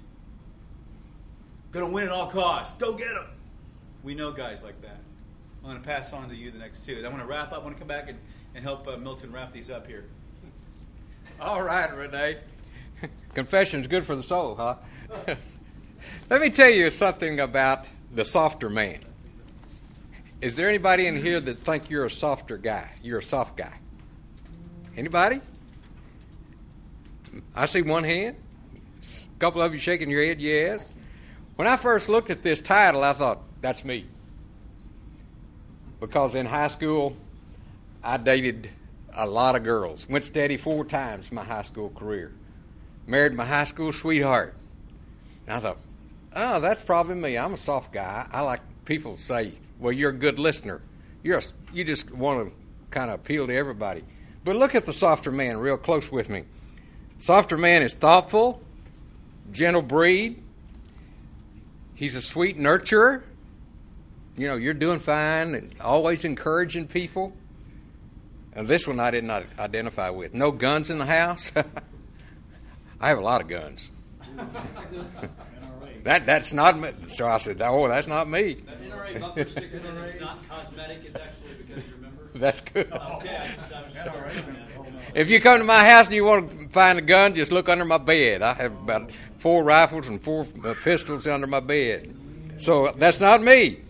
[1.71, 2.75] Going to win at all costs.
[2.75, 3.27] Go get him.
[4.03, 4.99] We know guys like that.
[5.63, 7.01] I'm going to pass on to you the next two.
[7.03, 7.61] I want to wrap up.
[7.61, 8.19] I want to come back and,
[8.57, 10.07] and help uh, Milton wrap these up here.
[11.41, 12.39] All right, Renee.
[13.35, 14.77] Confession's good for the soul, huh?
[16.31, 19.01] Let me tell you something about the softer man.
[20.41, 22.91] Is there anybody in here that think you're a softer guy?
[23.03, 23.79] You're a soft guy.
[24.97, 25.41] Anybody?
[27.55, 28.37] I see one hand.
[29.03, 30.93] A couple of you shaking your head, yes.
[31.57, 34.07] When I first looked at this title, I thought, that's me.
[36.01, 37.15] Because in high school,
[38.03, 38.71] I dated
[39.15, 40.09] a lot of girls.
[40.09, 42.33] Went steady four times in my high school career.
[43.07, 44.55] Married my high school sweetheart.
[45.47, 45.79] And I thought,
[46.37, 47.37] oh, that's probably me.
[47.37, 48.27] I'm a soft guy.
[48.31, 50.81] I like people say, well, you're a good listener.
[51.23, 52.55] You're a, you just want to
[52.91, 54.05] kind of appeal to everybody.
[54.45, 56.45] But look at the softer man real close with me.
[57.19, 58.63] Softer man is thoughtful,
[59.53, 60.43] gentle breed.
[61.95, 63.23] He's a sweet nurturer.
[64.37, 67.37] You know, you're doing fine and always encouraging people.
[68.55, 70.33] And this one I did not identify with.
[70.33, 71.53] No guns in the house.
[73.01, 73.91] I have a lot of guns.
[76.05, 76.91] that that's not me.
[77.09, 81.05] So I said, "Oh, that's not me." That NRA bumper sticker that is not cosmetic
[81.07, 82.29] is actually because you're a member.
[82.35, 82.93] That's good.
[82.93, 84.45] Okay, I just, I just.
[85.15, 87.69] If you come to my house and you want to find a gun, just look
[87.69, 88.43] under my bed.
[88.43, 92.17] I have about four rifles and four uh, pistols under my bed.
[92.59, 93.81] So that's not me.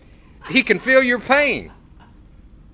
[0.49, 1.71] He can feel your pain.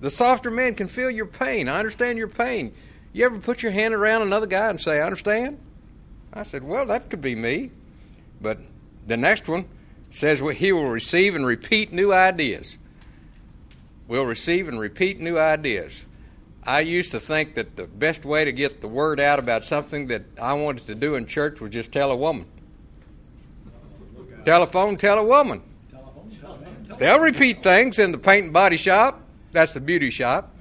[0.00, 1.68] The softer man can feel your pain.
[1.68, 2.72] I understand your pain.
[3.12, 5.58] You ever put your hand around another guy and say, I understand?
[6.32, 7.70] I said, Well, that could be me.
[8.40, 8.58] But
[9.06, 9.66] the next one
[10.10, 12.78] says well, he will receive and repeat new ideas.
[14.06, 16.06] Will receive and repeat new ideas.
[16.64, 20.06] I used to think that the best way to get the word out about something
[20.08, 22.46] that I wanted to do in church was just tell a woman.
[24.44, 25.62] Telephone, tell a woman.
[26.98, 29.20] They'll repeat things in the paint and body shop.
[29.52, 30.54] That's the beauty shop.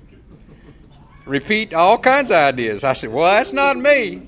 [1.25, 2.83] Repeat all kinds of ideas.
[2.83, 4.27] I said, Well, that's not me.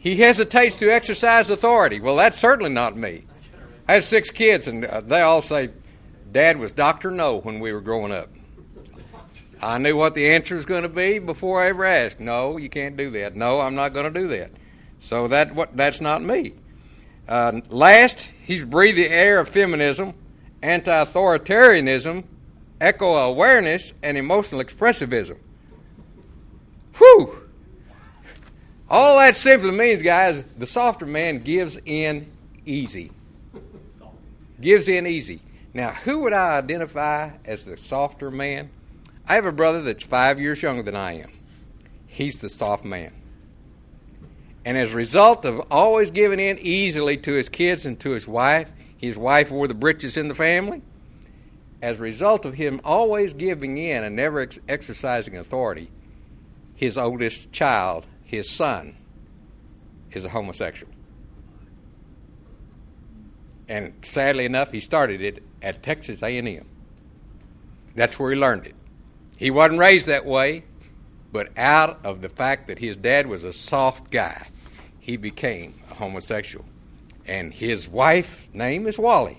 [0.00, 2.00] He hesitates to exercise authority.
[2.00, 3.24] Well, that's certainly not me.
[3.86, 5.68] I have six kids, and uh, they all say,
[6.32, 7.10] Dad was Dr.
[7.10, 8.30] No when we were growing up.
[9.62, 12.18] I knew what the answer was going to be before I ever asked.
[12.18, 13.36] No, you can't do that.
[13.36, 14.52] No, I'm not going to do that.
[15.00, 16.54] So that what that's not me.
[17.28, 20.14] Uh, last, he's breathed the air of feminism,
[20.62, 22.24] anti-authoritarianism,
[22.80, 25.36] eco-awareness, and emotional expressivism.
[26.96, 27.39] Whew!
[28.90, 32.30] All that simply means, guys, the softer man gives in
[32.66, 33.12] easy.
[34.60, 35.40] Gives in easy.
[35.72, 38.68] Now, who would I identify as the softer man?
[39.28, 41.30] I have a brother that's five years younger than I am.
[42.08, 43.12] He's the soft man.
[44.64, 48.26] And as a result of always giving in easily to his kids and to his
[48.26, 50.82] wife, his wife wore the breeches in the family.
[51.80, 55.88] As a result of him always giving in and never ex- exercising authority,
[56.74, 58.96] his oldest child, his son,
[60.12, 60.92] is a homosexual.
[63.68, 66.64] And sadly enough, he started it at Texas A&M.
[67.96, 68.76] That's where he learned it.
[69.36, 70.62] He wasn't raised that way,
[71.32, 74.46] but out of the fact that his dad was a soft guy,
[75.00, 76.64] he became a homosexual.
[77.26, 79.38] And his wife's name is Wally.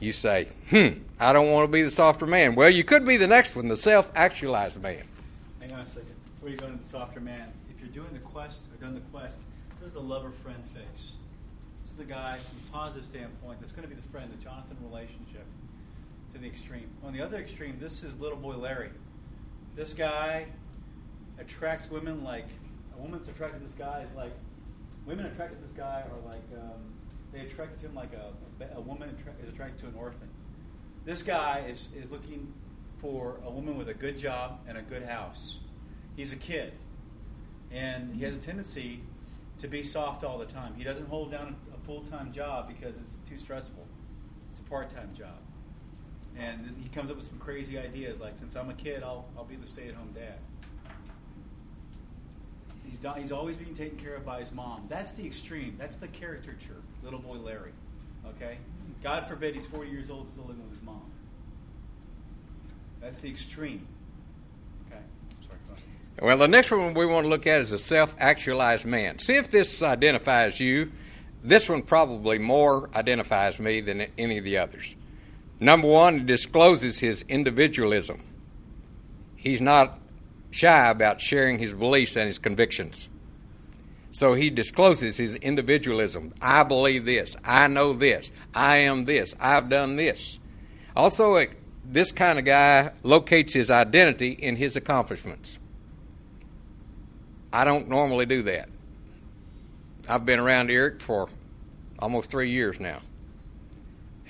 [0.00, 2.54] You say, hmm, I don't want to be the softer man.
[2.54, 5.04] Well, you could be the next one, the self actualized man.
[5.60, 6.14] Hang on a second.
[6.48, 9.02] Before you go into the softer man, if you're doing the quest or done the
[9.12, 9.40] quest,
[9.78, 11.12] this is the lover friend face.
[11.82, 14.42] This is the guy from a positive standpoint that's going to be the friend, the
[14.42, 15.44] Jonathan relationship
[16.32, 16.88] to the extreme.
[17.04, 18.88] On the other extreme, this is little boy Larry.
[19.76, 20.46] This guy
[21.38, 22.46] attracts women like
[22.96, 24.32] a woman that's attracted to this guy is like
[25.04, 26.80] women attracted to this guy are like um,
[27.30, 28.32] they attracted to him like a,
[28.74, 30.30] a woman attra- is attracted to an orphan.
[31.04, 32.50] This guy is, is looking
[33.02, 35.58] for a woman with a good job and a good house.
[36.18, 36.72] He's a kid,
[37.70, 39.02] and he has a tendency
[39.60, 40.74] to be soft all the time.
[40.76, 43.86] He doesn't hold down a full time job because it's too stressful.
[44.50, 45.38] It's a part time job.
[46.36, 49.26] And this, he comes up with some crazy ideas like, since I'm a kid, I'll,
[49.36, 50.40] I'll be the stay at home dad.
[52.84, 54.86] He's, do- he's always being taken care of by his mom.
[54.88, 55.76] That's the extreme.
[55.78, 57.74] That's the caricature, little boy Larry.
[58.26, 58.58] Okay?
[59.04, 61.12] God forbid he's 40 years old still living with his mom.
[63.00, 63.86] That's the extreme.
[64.88, 65.02] Okay?
[65.46, 65.84] Sorry, go ahead.
[66.20, 69.18] Well, the next one we want to look at is a self actualized man.
[69.18, 70.90] See if this identifies you.
[71.44, 74.96] This one probably more identifies me than any of the others.
[75.60, 78.22] Number one, it discloses his individualism.
[79.36, 80.00] He's not
[80.50, 83.08] shy about sharing his beliefs and his convictions.
[84.10, 86.34] So he discloses his individualism.
[86.40, 87.36] I believe this.
[87.44, 88.32] I know this.
[88.54, 89.34] I am this.
[89.38, 90.40] I've done this.
[90.96, 91.44] Also,
[91.84, 95.58] this kind of guy locates his identity in his accomplishments.
[97.52, 98.68] I don't normally do that.
[100.08, 101.28] I've been around Eric for
[101.98, 103.00] almost three years now.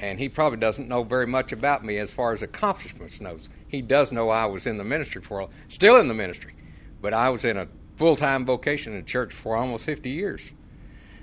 [0.01, 3.49] And he probably doesn't know very much about me as far as accomplishments knows.
[3.67, 6.55] He does know I was in the ministry for, still in the ministry,
[7.03, 10.53] but I was in a full time vocation in church for almost 50 years.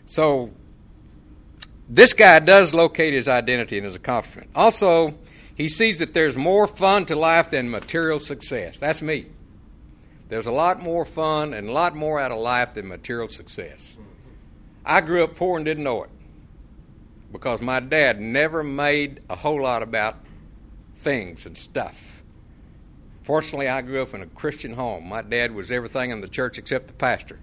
[0.06, 0.52] So
[1.90, 4.50] this guy does locate his identity in his accomplishment.
[4.56, 5.16] Also,
[5.56, 8.78] he sees that there's more fun to life than material success.
[8.78, 9.28] That's me.
[10.28, 13.98] There's a lot more fun and a lot more out of life than material success.
[14.84, 16.10] I grew up poor and didn't know it
[17.32, 20.18] because my dad never made a whole lot about
[20.98, 22.24] things and stuff.
[23.24, 25.08] Fortunately, I grew up in a Christian home.
[25.08, 27.40] My dad was everything in the church except the pastor.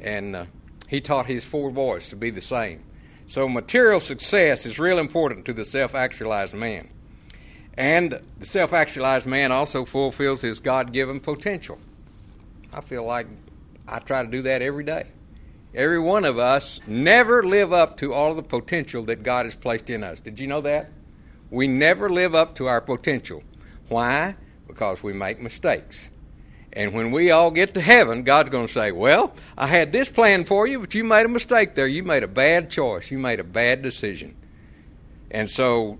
[0.00, 0.44] And uh,
[0.88, 2.84] he taught his four boys to be the same.
[3.26, 6.88] So, material success is real important to the self actualized man.
[7.74, 11.78] And the self actualized man also fulfills his God given potential.
[12.72, 13.26] I feel like
[13.86, 15.06] I try to do that every day.
[15.74, 19.88] Every one of us never live up to all the potential that God has placed
[19.88, 20.20] in us.
[20.20, 20.90] Did you know that?
[21.50, 23.42] We never live up to our potential.
[23.88, 24.36] Why?
[24.66, 26.10] Because we make mistakes.
[26.72, 30.08] And when we all get to heaven, God's going to say, Well, I had this
[30.08, 31.88] plan for you, but you made a mistake there.
[31.88, 33.10] You made a bad choice.
[33.10, 34.36] You made a bad decision.
[35.32, 35.98] And so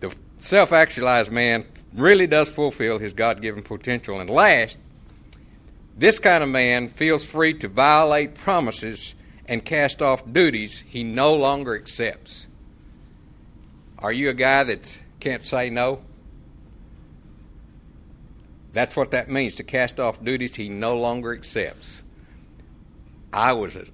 [0.00, 4.20] the self actualized man really does fulfill his God given potential.
[4.20, 4.78] And last,
[5.96, 9.14] this kind of man feels free to violate promises
[9.46, 12.46] and cast off duties he no longer accepts.
[13.98, 16.00] Are you a guy that can't say no?
[18.72, 22.02] That's what that means to cast off duties he no longer accepts.
[23.32, 23.90] I was an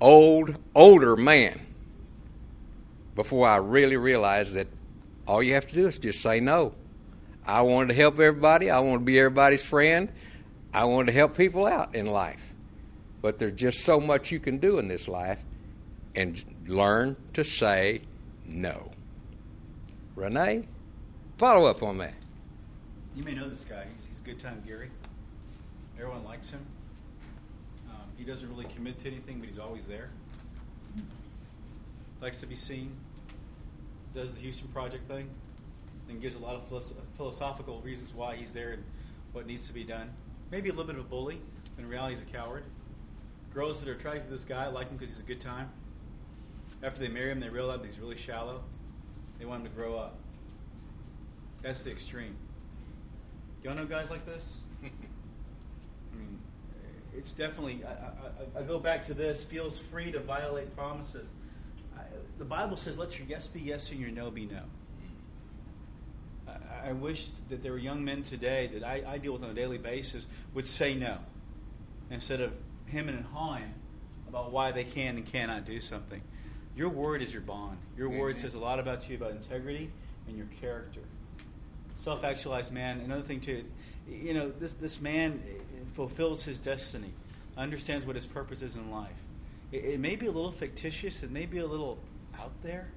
[0.00, 1.60] old, older man
[3.14, 4.68] before I really realized that
[5.26, 6.74] all you have to do is just say no.
[7.44, 10.10] I wanted to help everybody, I wanted to be everybody's friend,
[10.72, 12.54] I want to help people out in life.
[13.20, 15.42] But there's just so much you can do in this life
[16.14, 18.02] and learn to say
[18.46, 18.90] no.
[20.14, 20.66] Renee,
[21.36, 22.14] follow up on that.
[23.16, 23.84] You may know this guy.
[23.94, 24.90] He's, he's good time Gary.
[25.98, 26.64] Everyone likes him.
[27.90, 30.10] Um, He doesn't really commit to anything, but he's always there.
[32.20, 32.92] Likes to be seen.
[34.14, 35.28] Does the Houston Project thing.
[36.08, 38.84] And gives a lot of philos- philosophical reasons why he's there and
[39.32, 40.10] what needs to be done.
[40.50, 41.40] Maybe a little bit of a bully.
[41.76, 42.64] but In reality, he's a coward.
[43.52, 45.70] Girls that are attracted to this guy like him because he's a good time.
[46.82, 48.62] After they marry him, they realize he's really shallow.
[49.38, 50.18] They want him to grow up.
[51.62, 52.36] That's the extreme.
[53.62, 54.58] Y'all know guys like this?
[54.82, 54.86] I
[56.16, 56.38] mean,
[57.16, 57.82] it's definitely.
[57.84, 59.42] I, I, I go back to this.
[59.42, 61.32] Feels free to violate promises.
[61.96, 62.02] I,
[62.38, 64.62] the Bible says, "Let your yes be yes and your no be no."
[66.48, 69.50] I, I wish that there were young men today that I, I deal with on
[69.50, 71.18] a daily basis would say no
[72.10, 72.52] instead of
[72.86, 73.74] hemming and hawing
[74.28, 76.22] about why they can and cannot do something.
[76.76, 77.78] Your word is your bond.
[77.96, 78.36] Your word Amen.
[78.36, 79.90] says a lot about you, about integrity
[80.28, 81.00] and your character.
[81.96, 83.00] Self-actualized man.
[83.00, 83.64] Another thing too,
[84.08, 85.42] you know, this this man
[85.94, 87.12] fulfills his destiny,
[87.56, 89.10] understands what his purpose is in life.
[89.72, 91.22] It, it may be a little fictitious.
[91.22, 91.98] It may be a little
[92.38, 92.88] out there,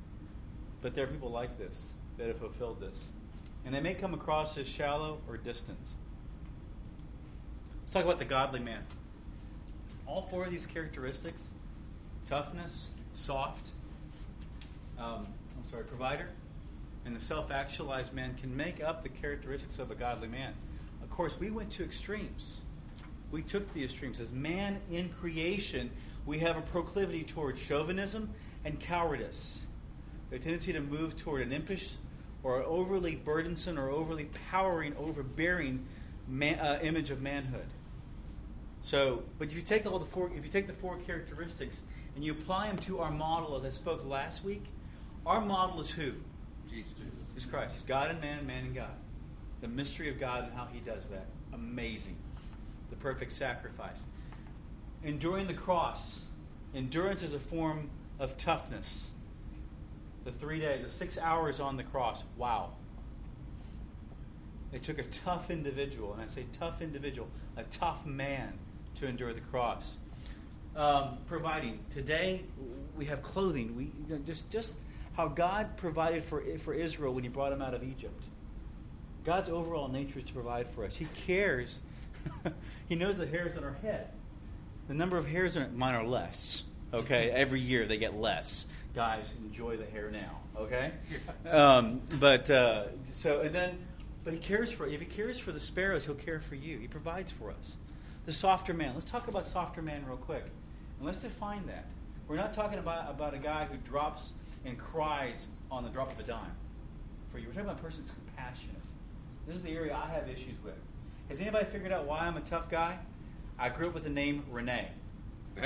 [0.82, 3.10] but there are people like this that have fulfilled this,
[3.66, 5.80] and they may come across as shallow or distant.
[7.82, 8.84] Let's talk about the godly man.
[10.08, 11.52] All four of these characteristics
[12.26, 13.72] toughness, soft,
[14.98, 16.30] um, I'm sorry, provider,
[17.06, 20.54] and the self actualized man can make up the characteristics of a godly man.
[21.02, 22.62] Of course, we went to extremes.
[23.32, 24.20] We took the extremes.
[24.20, 25.90] As man in creation,
[26.26, 28.30] we have a proclivity toward chauvinism
[28.66, 29.60] and cowardice.
[30.30, 31.96] The tendency to move toward an impish
[32.44, 35.86] or overly burdensome or overly powering, overbearing
[36.28, 37.68] man, uh, image of manhood.
[38.82, 41.84] So, but if you take all the four, if you take the four characteristics
[42.16, 44.64] and you apply them to our model, as I spoke last week,
[45.26, 46.14] our model is who?
[46.70, 46.92] Jesus.
[47.36, 47.76] Is Christ.
[47.76, 48.92] He's God and man, man and God.
[49.62, 51.28] The mystery of God and how He does that.
[51.54, 52.18] Amazing.
[52.90, 54.06] The perfect sacrifice.
[55.04, 56.26] Enduring the cross.
[56.74, 57.90] Endurance is a form
[58.20, 59.12] of toughness.
[60.24, 62.24] The three days, the six hours on the cross.
[62.38, 62.72] Wow.
[64.72, 68.54] It took a tough individual, and I say tough individual, a tough man
[68.96, 69.98] to endure the cross.
[70.76, 72.44] Um, providing today,
[72.96, 73.76] we have clothing.
[73.76, 74.74] We you know, just just
[75.14, 78.26] how God provided for for Israel when He brought them out of Egypt.
[79.26, 80.96] God's overall nature is to provide for us.
[80.96, 81.82] He cares.
[82.90, 84.12] he knows the hairs on our head.
[84.88, 86.64] The number of hairs on mine are less.
[86.94, 88.68] Okay, every year they get less.
[88.94, 90.40] Guys, enjoy the hair now.
[90.58, 90.92] Okay,
[91.50, 93.78] um, but uh, so and then,
[94.24, 94.86] but he cares for.
[94.86, 96.78] If he cares for the sparrows, he'll care for you.
[96.78, 97.78] He provides for us.
[98.26, 98.94] The softer man.
[98.94, 100.44] Let's talk about softer man real quick,
[100.98, 101.86] and let's define that.
[102.28, 104.34] We're not talking about about a guy who drops
[104.66, 106.56] and cries on the drop of a dime
[107.32, 107.48] for you.
[107.48, 108.76] We're talking about a person that's compassionate.
[109.48, 110.76] This is the area I have issues with.
[111.30, 113.00] Has anybody figured out why I'm a tough guy?
[113.58, 114.90] I grew up with the name Renee.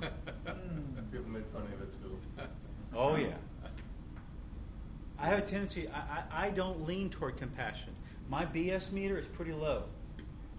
[0.00, 1.12] Mm.
[1.12, 2.18] People made fun of it too.
[2.94, 3.34] Oh yeah.
[5.18, 5.88] I have a tendency.
[5.88, 7.94] I, I, I don't lean toward compassion.
[8.28, 9.84] My BS meter is pretty low.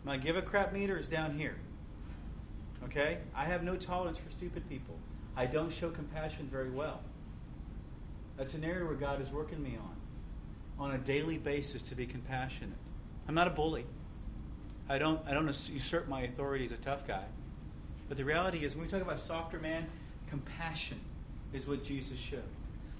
[0.03, 1.57] My give a crap meter is down here.
[2.83, 3.19] Okay?
[3.35, 4.95] I have no tolerance for stupid people.
[5.35, 7.01] I don't show compassion very well.
[8.37, 12.05] That's an area where God is working me on, on a daily basis to be
[12.05, 12.77] compassionate.
[13.27, 13.85] I'm not a bully.
[14.89, 17.23] I don't, I don't usurp my authority as a tough guy.
[18.11, 19.87] But the reality is, when we talk about softer man,
[20.27, 20.99] compassion
[21.53, 22.43] is what Jesus showed.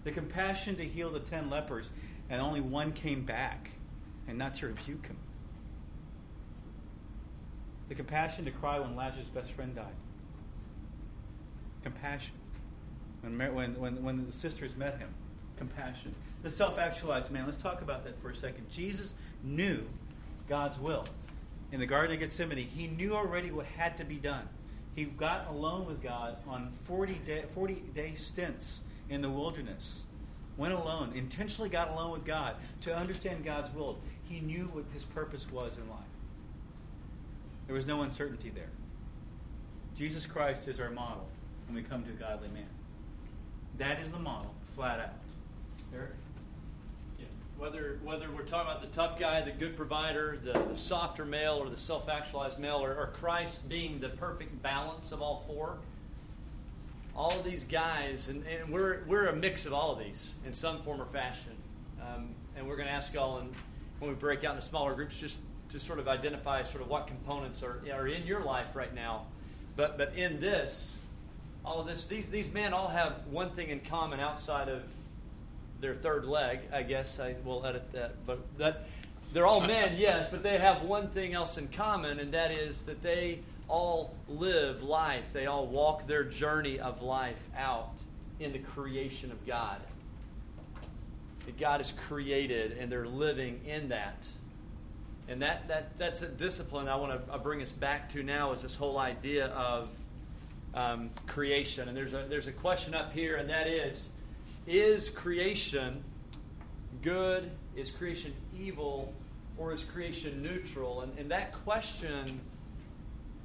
[0.06, 1.90] The compassion to heal the ten lepers,
[2.30, 3.72] and only one came back,
[4.30, 5.18] and not to rebuke him.
[7.90, 9.94] The compassion to cry when Lazarus' best friend died.
[11.84, 12.36] Compassion.
[13.20, 15.10] When, when, when, when the sisters met him.
[15.58, 16.16] Compassion.
[16.42, 17.48] The self actualized man.
[17.48, 18.70] Let's talk about that for a second.
[18.70, 19.84] Jesus knew
[20.48, 21.04] God's will.
[21.74, 24.48] In the Garden of Gethsemane, he knew already what had to be done.
[24.96, 30.02] He got alone with God on 40 day, 40 day stints in the wilderness.
[30.58, 33.98] Went alone, intentionally got alone with God to understand God's will.
[34.24, 36.00] He knew what his purpose was in life.
[37.68, 38.70] There was no uncertainty there.
[39.96, 41.28] Jesus Christ is our model
[41.68, 42.68] when we come to a godly man.
[43.78, 45.14] That is the model, flat out.
[45.94, 46.12] Eric?
[47.62, 51.60] Whether whether we're talking about the tough guy, the good provider, the, the softer male,
[51.62, 55.78] or the self-actualized male, or, or Christ being the perfect balance of all four,
[57.16, 60.54] all of these guys, and, and we're we're a mix of all of these in
[60.54, 61.52] some form or fashion.
[62.02, 63.54] Um, and we're going to ask y'all, and
[64.00, 65.40] when we break out into smaller groups, just
[65.70, 69.28] to sort of identify sort of what components are are in your life right now.
[69.76, 70.98] But but in this,
[71.64, 74.82] all of this, these these men all have one thing in common outside of
[75.82, 78.14] their third leg, I guess I will edit that.
[78.26, 78.88] But that
[79.34, 82.84] they're all men, yes, but they have one thing else in common, and that is
[82.84, 87.94] that they all live life, they all walk their journey of life out
[88.40, 89.80] in the creation of God.
[91.46, 94.28] That God is created and they're living in that.
[95.30, 98.62] And that, that that's a discipline I want to bring us back to now is
[98.62, 99.90] this whole idea of
[100.74, 101.88] um, creation.
[101.88, 104.10] And there's a, there's a question up here, and that is
[104.68, 106.04] Is creation
[107.02, 107.50] good?
[107.76, 109.14] Is creation evil?
[109.58, 111.02] Or is creation neutral?
[111.02, 112.40] And, and that question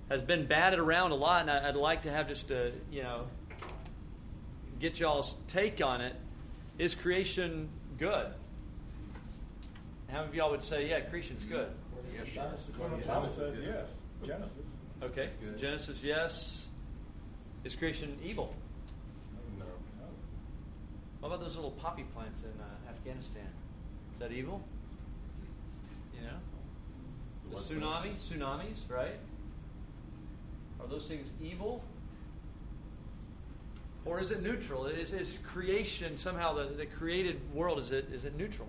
[0.08, 3.02] has been batted around a lot, and I, would like to have just a, you
[3.02, 3.26] know,
[4.78, 6.14] get y'all's take on it.
[6.78, 8.28] Is creation good?
[10.08, 11.54] How many of y'all would say, yeah, creation's mm-hmm.
[11.54, 11.68] good?
[12.14, 13.74] Yes, Genesis, Genesis says Genesis, yes.
[14.20, 14.28] yes.
[14.28, 14.58] Genesis.
[15.02, 15.28] Okay.
[15.58, 16.66] Genesis, yes.
[17.64, 18.54] Is creation evil?
[21.20, 23.46] What about those little poppy plants in uh, Afghanistan?
[24.14, 24.62] Is that evil?
[26.14, 26.36] You know?
[27.50, 29.18] The tsunami, tsunamis, right?
[30.80, 31.82] Are those things evil?
[34.04, 34.86] Or is it neutral?
[34.86, 38.68] Is, is creation somehow the, the created world is it is it neutral?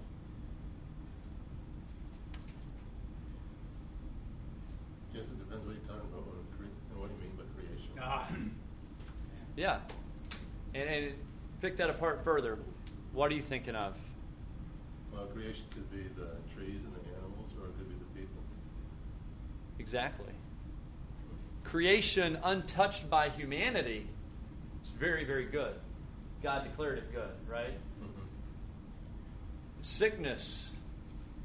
[5.14, 7.92] Guess it depends what you're talking about when cre- and what you mean by creation.
[8.02, 8.28] Ah,
[9.56, 9.80] Yeah.
[10.74, 11.14] And, and
[11.68, 12.58] pick that apart further.
[13.12, 13.98] What are you thinking of?
[15.12, 18.42] Well, creation could be the trees and the animals, or it could be the people.
[19.78, 20.32] Exactly.
[21.66, 24.08] Creation untouched by humanity
[24.82, 25.74] is very, very good.
[26.42, 27.78] God declared it good, right?
[28.02, 28.28] Mhm.
[29.82, 30.72] Sickness,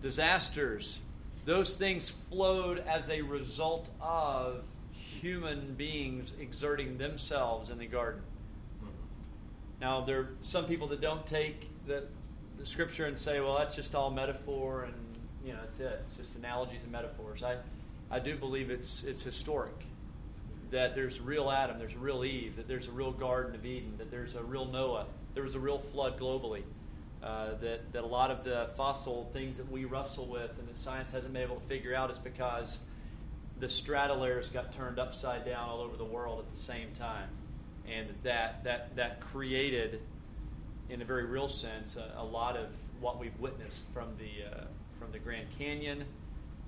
[0.00, 1.00] disasters,
[1.46, 4.62] those things flowed as a result of
[4.92, 8.22] human beings exerting themselves in the garden.
[9.82, 12.04] Now, there are some people that don't take the,
[12.56, 14.94] the scripture and say, well, that's just all metaphor and,
[15.44, 16.00] you know, that's it.
[16.06, 17.42] It's just analogies and metaphors.
[17.42, 17.56] I,
[18.08, 19.74] I do believe it's, it's historic.
[20.70, 23.66] That there's a real Adam, there's a real Eve, that there's a real Garden of
[23.66, 26.62] Eden, that there's a real Noah, there was a real flood globally.
[27.20, 30.76] Uh, that, that a lot of the fossil things that we wrestle with and that
[30.76, 32.80] science hasn't been able to figure out is because
[33.58, 37.28] the strata layers got turned upside down all over the world at the same time,
[37.90, 40.00] and that that that created,
[40.88, 42.68] in a very real sense, a, a lot of
[43.00, 44.64] what we've witnessed from the uh,
[44.98, 46.04] from the Grand Canyon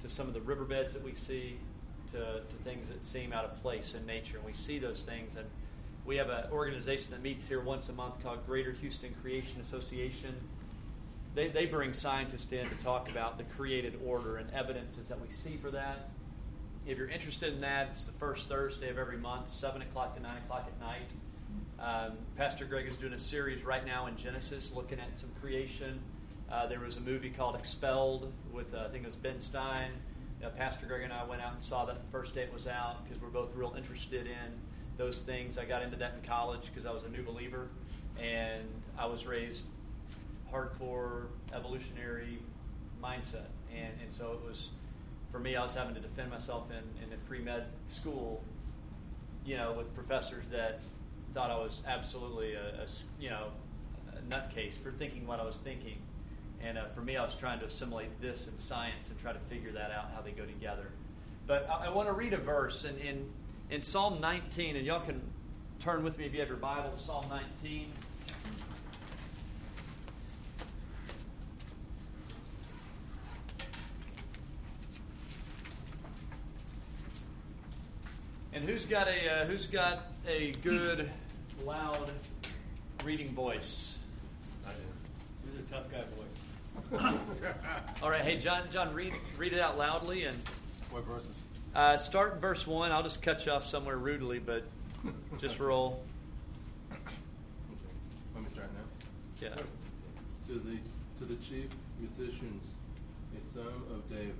[0.00, 1.58] to some of the riverbeds that we see
[2.12, 5.36] to, to things that seem out of place in nature, and we see those things
[5.36, 5.46] and.
[6.06, 10.34] We have an organization that meets here once a month called Greater Houston Creation Association
[11.34, 15.28] they, they bring scientists in to talk about the created order and evidences that we
[15.30, 16.10] see for that.
[16.86, 20.22] If you're interested in that, it's the first Thursday of every month, 7 o'clock to
[20.22, 21.12] 9 o'clock at night.
[21.80, 25.98] Um, Pastor Greg is doing a series right now in Genesis looking at some creation.
[26.52, 29.92] Uh, there was a movie called Expelled with, uh, I think it was Ben Stein.
[30.44, 32.66] Uh, Pastor Greg and I went out and saw that the first day it was
[32.66, 34.52] out because we're both real interested in
[34.98, 35.56] those things.
[35.56, 37.68] I got into that in college because I was a new believer
[38.20, 38.68] and
[38.98, 39.64] I was raised
[40.52, 42.38] hardcore evolutionary
[43.02, 43.48] mindset.
[43.74, 44.68] And, and so it was,
[45.34, 48.40] for me, I was having to defend myself in, in a pre med school,
[49.44, 50.78] you know, with professors that
[51.32, 52.86] thought I was absolutely a
[53.18, 53.48] you know,
[54.12, 55.96] a nutcase for thinking what I was thinking.
[56.62, 59.40] And uh, for me, I was trying to assimilate this and science and try to
[59.40, 60.86] figure that out, how they go together.
[61.48, 63.28] But I, I want to read a verse in, in,
[63.70, 65.20] in Psalm 19, and y'all can
[65.80, 67.92] turn with me if you have your Bible to Psalm 19.
[78.54, 81.10] And who's got a uh, who's got a good
[81.64, 82.10] loud
[83.04, 83.98] reading voice?
[84.64, 84.76] I do.
[85.50, 87.14] Who's a tough guy voice?
[88.02, 90.36] All right, hey John, John, read read it out loudly and
[90.90, 91.36] What verses?
[91.74, 92.92] uh, start in verse one.
[92.92, 94.64] I'll just cut you off somewhere rudely, but
[95.40, 96.02] just roll.
[96.92, 97.00] Okay.
[98.34, 99.48] Let me start now.
[99.48, 99.54] Yeah.
[100.46, 100.78] To the
[101.18, 101.66] to the chief
[101.98, 102.62] musicians,
[103.36, 104.34] a son of David.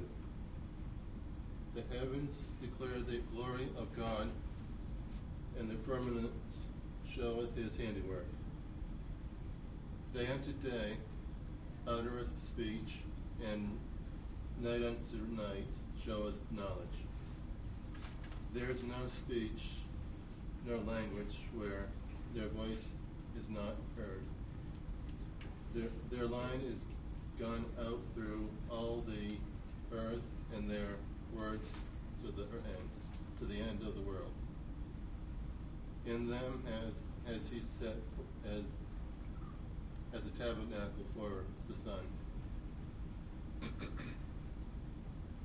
[1.75, 4.31] The heavens declare the glory of God,
[5.59, 6.31] and the firmament
[7.13, 8.27] showeth his handiwork.
[10.15, 10.97] Day unto day
[11.89, 12.99] uttereth speech,
[13.51, 13.77] and
[14.63, 15.67] night unto night
[16.07, 16.99] showeth knowledge.
[18.53, 19.71] There is no speech
[20.69, 21.89] nor language where
[22.37, 22.85] their voice
[23.37, 24.23] is not heard.
[25.75, 26.79] Their, their line is
[27.41, 30.23] gone out through all the earth,
[30.55, 30.99] and their
[31.37, 31.67] words
[32.25, 32.91] to the end,
[33.39, 34.33] to the end of the world.
[36.07, 37.97] In them has, has he set
[38.47, 38.63] as,
[40.15, 42.05] as a tabernacle for the sun,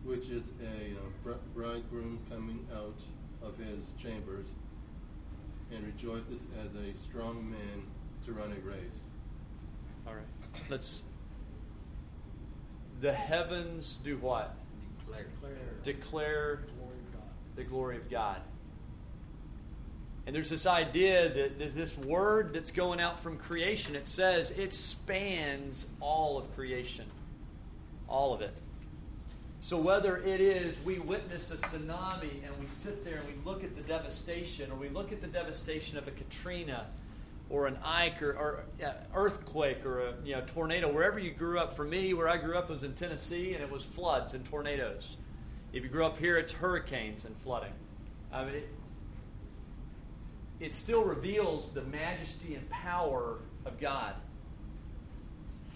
[0.03, 2.99] which is a uh, bri- bridegroom coming out
[3.41, 4.47] of his chambers,
[5.71, 7.83] and rejoices as a strong man
[8.25, 8.99] to run a race.
[10.07, 10.23] All right.
[10.69, 11.03] Let's.
[13.01, 14.59] The heavens do what?
[15.18, 15.57] Declare.
[15.84, 16.60] Declare
[17.55, 18.41] the glory of God.
[20.26, 23.95] And there's this idea that there's this word that's going out from creation.
[23.95, 27.05] It says it spans all of creation,
[28.07, 28.53] all of it.
[29.60, 33.64] So whether it is we witness a tsunami and we sit there and we look
[33.64, 36.86] at the devastation, or we look at the devastation of a Katrina,
[37.50, 41.60] or an Ike, or, or uh, earthquake, or a you know, tornado, wherever you grew
[41.60, 41.76] up.
[41.76, 45.18] For me, where I grew up was in Tennessee, and it was floods and tornadoes.
[45.74, 47.74] If you grew up here, it's hurricanes and flooding.
[48.32, 48.70] I mean, it,
[50.60, 54.14] it still reveals the majesty and power of God.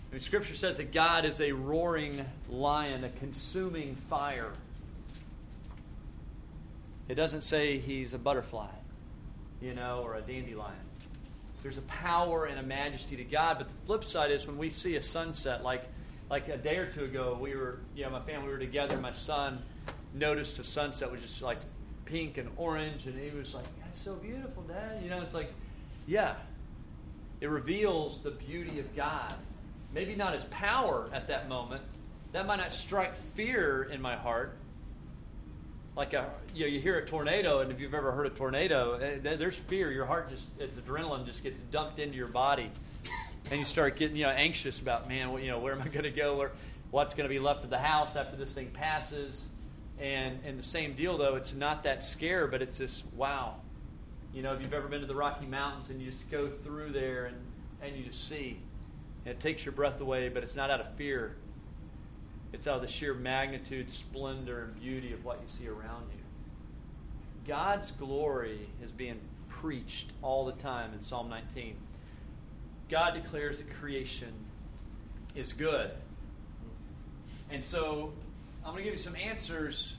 [0.09, 4.51] I mean, Scripture says that God is a roaring lion, a consuming fire.
[7.07, 8.69] It doesn't say he's a butterfly,
[9.61, 10.75] you know, or a dandelion.
[11.63, 14.69] There's a power and a majesty to God, but the flip side is when we
[14.69, 15.85] see a sunset, like
[16.29, 18.97] like a day or two ago, we were, you know, my family we were together.
[18.97, 19.61] My son
[20.13, 21.59] noticed the sunset was just like
[22.05, 25.53] pink and orange, and he was like, "That's so beautiful, Dad." You know, it's like,
[26.05, 26.35] yeah,
[27.39, 29.35] it reveals the beauty of God.
[29.93, 31.83] Maybe not His power at that moment.
[32.33, 34.57] That might not strike fear in my heart.
[35.95, 38.95] Like a, you know, you hear a tornado, and if you've ever heard a tornado,
[38.95, 39.91] eh, there's fear.
[39.91, 42.71] Your heart just, it's adrenaline just gets dumped into your body,
[43.51, 46.03] and you start getting, you know, anxious about, man, you know, where am I going
[46.03, 46.35] to go?
[46.37, 46.51] Where,
[46.89, 49.49] what's going to be left of the house after this thing passes?
[49.99, 53.55] And and the same deal though, it's not that scare, but it's this wow.
[54.33, 56.91] You know, if you've ever been to the Rocky Mountains and you just go through
[56.91, 57.37] there and,
[57.83, 58.57] and you just see,
[59.25, 61.35] and it takes your breath away, but it's not out of fear.
[62.53, 66.19] It's out of the sheer magnitude, splendor, and beauty of what you see around you.
[67.47, 71.75] God's glory is being preached all the time in Psalm 19.
[72.89, 74.31] God declares that creation
[75.35, 75.91] is good.
[77.49, 78.13] And so
[78.63, 79.97] I'm going to give you some answers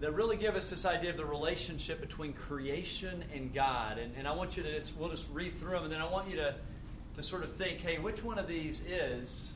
[0.00, 3.98] that really give us this idea of the relationship between creation and God.
[3.98, 6.28] And, and I want you to, we'll just read through them, and then I want
[6.28, 6.54] you to,
[7.14, 9.54] to sort of think, hey, which one of these is,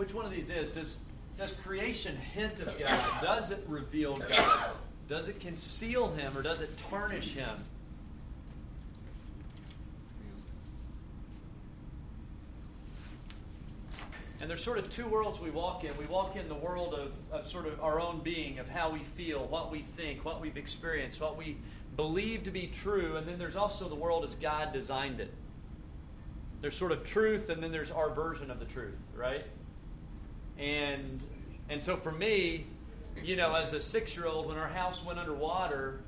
[0.00, 0.72] which one of these is?
[0.72, 0.96] Does,
[1.36, 3.22] does creation hint of God?
[3.22, 4.70] Does it reveal God?
[5.10, 7.62] Does it conceal Him, or does it tarnish Him?
[14.40, 15.94] And there's sort of two worlds we walk in.
[15.98, 19.00] We walk in the world of, of sort of our own being, of how we
[19.00, 21.58] feel, what we think, what we've experienced, what we
[21.96, 23.16] believe to be true.
[23.16, 25.34] And then there's also the world as God designed it.
[26.62, 29.44] There's sort of truth, and then there's our version of the truth, right?
[30.60, 31.22] And
[31.70, 32.66] and so for me,
[33.24, 36.00] you know, as a six year old, when our house went underwater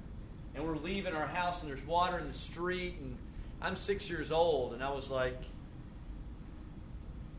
[0.54, 3.16] and we're leaving our house and there's water in the street, and
[3.60, 5.40] I'm six years old, and I was like,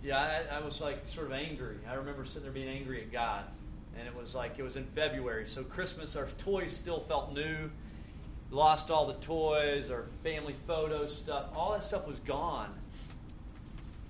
[0.04, 1.78] yeah, I, I, was like sort of angry.
[1.90, 3.46] I remember sitting there being angry at God.
[3.98, 5.48] And it was like, it was in February.
[5.48, 7.70] So Christmas, our toys still felt new.
[8.52, 11.46] Lost all the toys, our family photos, stuff.
[11.56, 12.74] All that stuff was gone.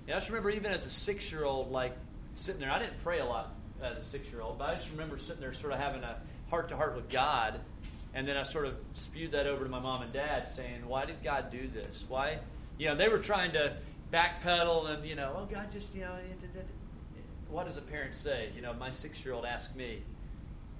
[0.06, 1.94] And I just remember, even as a six year old, like
[2.34, 4.90] sitting there, I didn't pray a lot as a six year old, but I just
[4.90, 6.16] remember sitting there sort of having a
[6.50, 7.60] heart to heart with God.
[8.14, 11.04] And then I sort of spewed that over to my mom and dad, saying, Why
[11.04, 12.04] did God do this?
[12.08, 12.38] Why?
[12.78, 13.76] You know, they were trying to
[14.12, 16.14] backpedal and you know, oh God, just you know,
[17.50, 18.50] what does a parent say?
[18.54, 20.02] You know, my six-year-old asked me,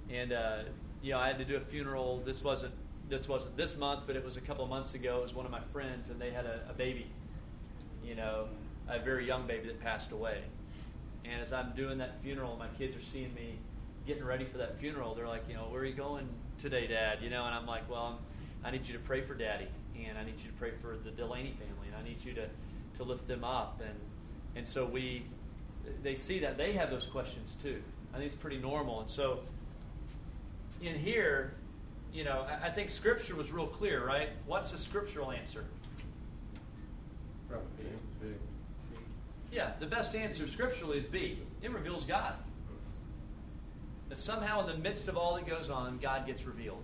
[0.09, 0.59] and uh,
[1.01, 2.21] you know, I had to do a funeral.
[2.25, 2.73] This wasn't
[3.09, 5.19] this wasn't this month, but it was a couple of months ago.
[5.19, 7.07] It was one of my friends, and they had a, a baby.
[8.03, 8.47] You know,
[8.87, 10.41] a very young baby that passed away.
[11.31, 13.57] And as I'm doing that funeral, my kids are seeing me
[14.05, 15.15] getting ready for that funeral.
[15.15, 16.27] They're like, you know, where are you going
[16.59, 17.19] today, Dad?
[17.21, 18.19] You know, and I'm like, well,
[18.63, 19.67] I'm, I need you to pray for Daddy,
[20.05, 22.47] and I need you to pray for the Delaney family, and I need you to
[22.97, 23.81] to lift them up.
[23.85, 23.99] And,
[24.55, 25.25] and so we,
[26.01, 26.57] they see that.
[26.57, 27.81] They have those questions too.
[28.13, 29.01] I think it's pretty normal.
[29.01, 29.39] And so
[30.81, 31.53] in here,
[32.13, 34.29] you know, I, I think Scripture was real clear, right?
[34.45, 35.65] What's the scriptural answer?
[37.49, 37.85] Probably.
[39.55, 41.39] Yeah, the best answer scripturally is B.
[41.61, 42.33] It reveals God.
[44.09, 46.83] That somehow in the midst of all that goes on, God gets revealed.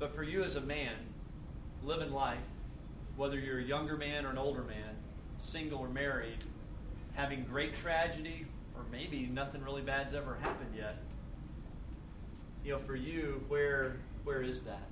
[0.00, 0.96] But for you as a man,
[1.84, 2.38] living life,
[3.16, 4.96] whether you're a younger man or an older man,
[5.38, 6.42] single or married,
[7.14, 8.44] having great tragedy,
[8.74, 10.96] or maybe nothing really bad's ever happened yet.
[12.64, 14.88] You know, for you, where where is that?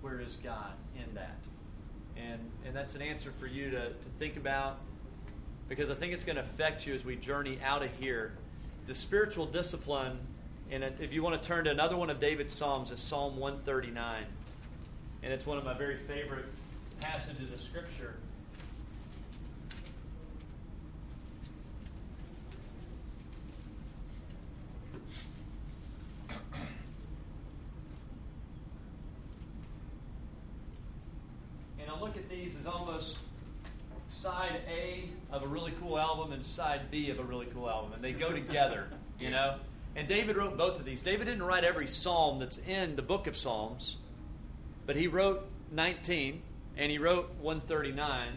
[0.00, 1.38] Where is God in that?
[2.16, 4.78] And and that's an answer for you to, to think about
[5.68, 8.32] because I think it's going to affect you as we journey out of here.
[8.86, 10.18] The spiritual discipline
[10.70, 14.24] And if you want to turn to another one of David's Psalms, is Psalm 139.
[15.22, 16.46] And it's one of my very favorite
[17.00, 18.14] passages of Scripture.
[31.78, 33.18] And I look at these as almost
[34.08, 37.92] side A of a really cool album and side B of a really cool album.
[37.92, 38.88] And they go together,
[39.20, 39.56] you know?
[39.94, 41.02] And David wrote both of these.
[41.02, 43.96] David didn't write every psalm that's in the book of Psalms,
[44.86, 46.40] but he wrote 19
[46.78, 48.28] and he wrote 139.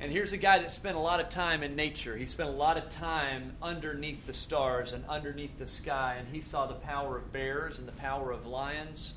[0.00, 2.16] And here's a guy that spent a lot of time in nature.
[2.16, 6.40] He spent a lot of time underneath the stars and underneath the sky, and he
[6.40, 9.14] saw the power of bears and the power of lions.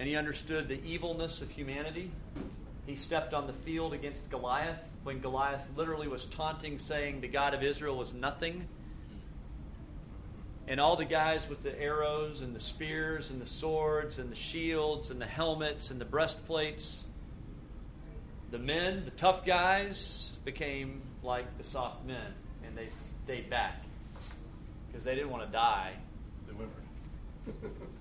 [0.00, 2.10] And he understood the evilness of humanity.
[2.86, 7.52] He stepped on the field against Goliath when Goliath literally was taunting, saying the God
[7.52, 8.66] of Israel was nothing.
[10.66, 14.36] And all the guys with the arrows and the spears and the swords and the
[14.36, 17.04] shields and the helmets and the breastplates,
[18.52, 22.32] the men, the tough guys, became like the soft men
[22.66, 23.84] and they stayed back
[24.86, 25.92] because they didn't want to die.
[26.46, 27.82] They whimpered.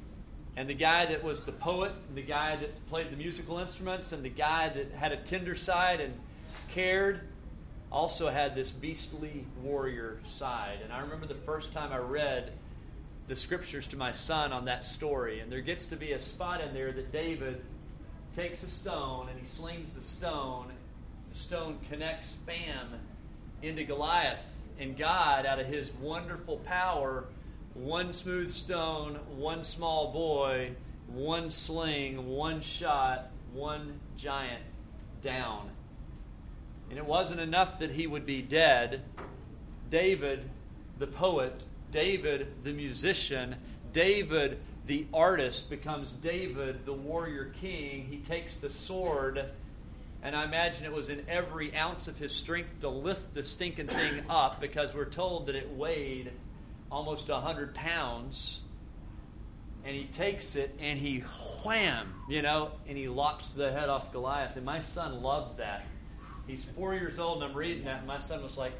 [0.59, 4.11] And the guy that was the poet, and the guy that played the musical instruments,
[4.11, 6.13] and the guy that had a tender side and
[6.67, 7.21] cared,
[7.89, 10.79] also had this beastly warrior side.
[10.83, 12.51] And I remember the first time I read
[13.29, 16.59] the scriptures to my son on that story, and there gets to be a spot
[16.59, 17.61] in there that David
[18.35, 20.73] takes a stone and he slings the stone.
[21.29, 22.95] The stone connects bam
[23.61, 24.43] into Goliath,
[24.77, 27.23] and God, out of his wonderful power,
[27.79, 30.71] one smooth stone, one small boy,
[31.07, 34.63] one sling, one shot, one giant
[35.23, 35.69] down.
[36.89, 39.01] And it wasn't enough that he would be dead.
[39.89, 40.49] David,
[40.97, 43.55] the poet, David, the musician,
[43.93, 48.07] David, the artist, becomes David, the warrior king.
[48.09, 49.45] He takes the sword,
[50.21, 53.87] and I imagine it was in every ounce of his strength to lift the stinking
[53.87, 56.31] thing up because we're told that it weighed
[56.91, 58.61] almost 100 pounds.
[59.85, 61.19] And he takes it and he
[61.63, 64.55] wham, you know, and he lops the head off Goliath.
[64.55, 65.87] And my son loved that.
[66.47, 68.73] He's four years old and I'm reading that, and my son was like,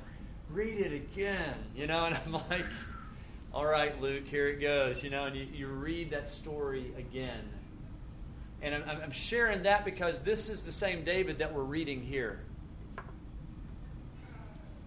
[0.49, 2.65] read it again, you know, and I'm like,
[3.53, 7.47] all right, Luke, here it goes, you know, and you, you read that story again.
[8.61, 12.41] And I'm, I'm sharing that because this is the same David that we're reading here.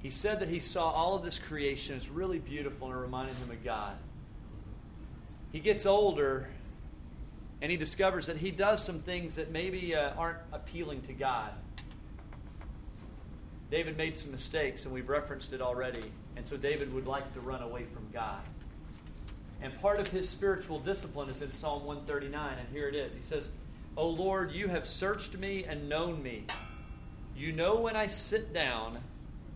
[0.03, 3.37] He said that he saw all of this creation as really beautiful and it reminded
[3.37, 3.97] him of God.
[5.53, 6.49] He gets older
[7.61, 11.53] and he discovers that he does some things that maybe uh, aren't appealing to God.
[13.71, 16.13] David made some mistakes, and we've referenced it already.
[16.37, 18.43] And so David would like to run away from God.
[19.63, 23.15] And part of his spiritual discipline is in Psalm 139, and here it is.
[23.15, 23.51] He says,
[23.97, 26.45] O Lord, you have searched me and known me.
[27.37, 28.99] You know when I sit down,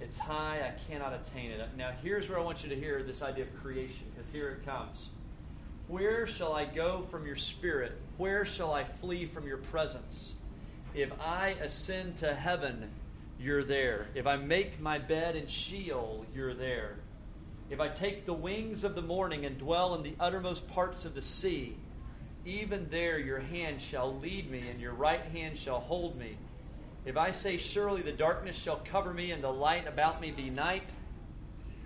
[0.00, 1.60] It's high, I cannot attain it.
[1.76, 4.64] Now, here's where I want you to hear this idea of creation, because here it
[4.64, 5.08] comes.
[5.88, 7.92] Where shall I go from your spirit?
[8.18, 10.34] Where shall I flee from your presence?
[10.94, 12.90] If I ascend to heaven,
[13.38, 14.08] you're there.
[14.14, 16.96] If I make my bed in Sheol, you're there.
[17.70, 21.14] If I take the wings of the morning and dwell in the uttermost parts of
[21.14, 21.76] the sea,
[22.44, 26.36] even there your hand shall lead me, and your right hand shall hold me.
[27.06, 30.50] If I say, Surely the darkness shall cover me, and the light about me be
[30.50, 30.92] night,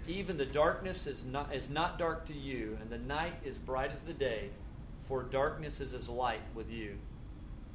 [0.08, 3.92] even the darkness is not, is not dark to you, and the night is bright
[3.92, 4.48] as the day,
[5.06, 6.96] for darkness is as light with you.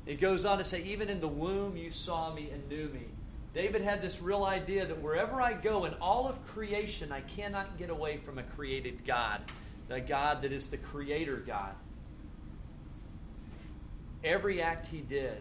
[0.07, 3.05] It goes on to say, Even in the womb you saw me and knew me.
[3.53, 7.77] David had this real idea that wherever I go in all of creation, I cannot
[7.77, 9.41] get away from a created God,
[9.87, 11.73] the God that is the creator God.
[14.23, 15.37] Every act he did.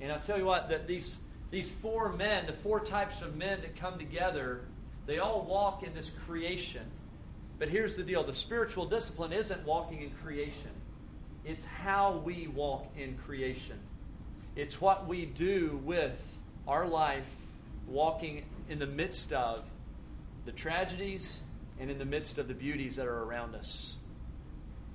[0.00, 1.18] And I'll tell you what, that these,
[1.50, 4.60] these four men, the four types of men that come together,
[5.06, 6.82] they all walk in this creation.
[7.58, 10.70] But here's the deal the spiritual discipline isn't walking in creation,
[11.44, 13.78] it's how we walk in creation.
[14.56, 17.28] It's what we do with our life
[17.86, 19.62] walking in the midst of
[20.46, 21.40] the tragedies
[21.78, 23.96] and in the midst of the beauties that are around us.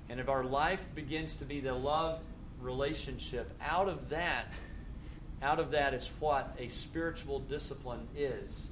[0.08, 2.18] And if our life begins to be the love
[2.60, 4.46] relationship, out of that,
[5.42, 8.68] out of that is what a spiritual discipline is.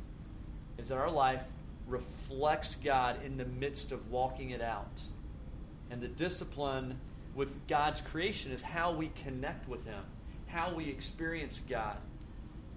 [0.79, 1.43] Is that our life
[1.87, 5.03] reflects God in the midst of walking it out.
[5.91, 6.99] And the discipline
[7.35, 10.03] with God's creation is how we connect with Him,
[10.47, 11.97] how we experience God.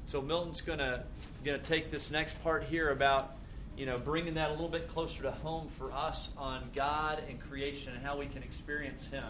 [0.06, 1.04] So Milton's gonna
[1.46, 3.36] gonna take this next part here about
[3.78, 7.39] you know bringing that a little bit closer to home for us on God and
[7.39, 9.24] creation and how we can experience Him.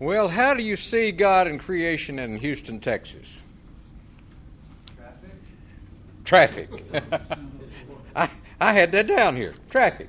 [0.00, 3.42] Well, how do you see God in creation in Houston, Texas?
[6.24, 6.70] Traffic.
[6.88, 7.30] Traffic.
[8.16, 9.54] I, I had that down here.
[9.68, 10.08] Traffic.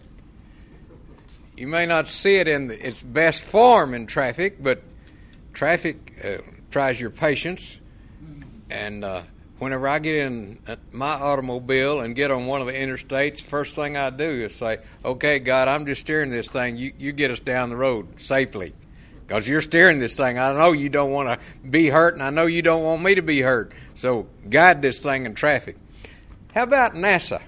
[1.58, 4.82] You may not see it in the, its best form in traffic, but
[5.52, 6.38] traffic uh,
[6.72, 7.78] tries your patience.
[8.70, 9.24] And uh,
[9.60, 13.76] whenever I get in uh, my automobile and get on one of the interstates, first
[13.76, 16.78] thing I do is say, "Okay, God, I'm just steering this thing.
[16.78, 18.74] You you get us down the road safely."
[19.32, 20.38] Because you're steering this thing.
[20.38, 23.16] I know you don't want to be hurt, and I know you don't want me
[23.16, 23.72] to be hurt.
[23.96, 25.78] So guide this thing in traffic.
[26.54, 27.42] How about NASA?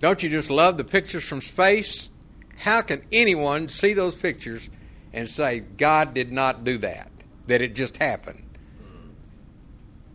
[0.00, 2.10] Don't you just love the pictures from space?
[2.58, 4.68] How can anyone see those pictures
[5.14, 7.10] and say God did not do that?
[7.46, 8.42] That it just happened?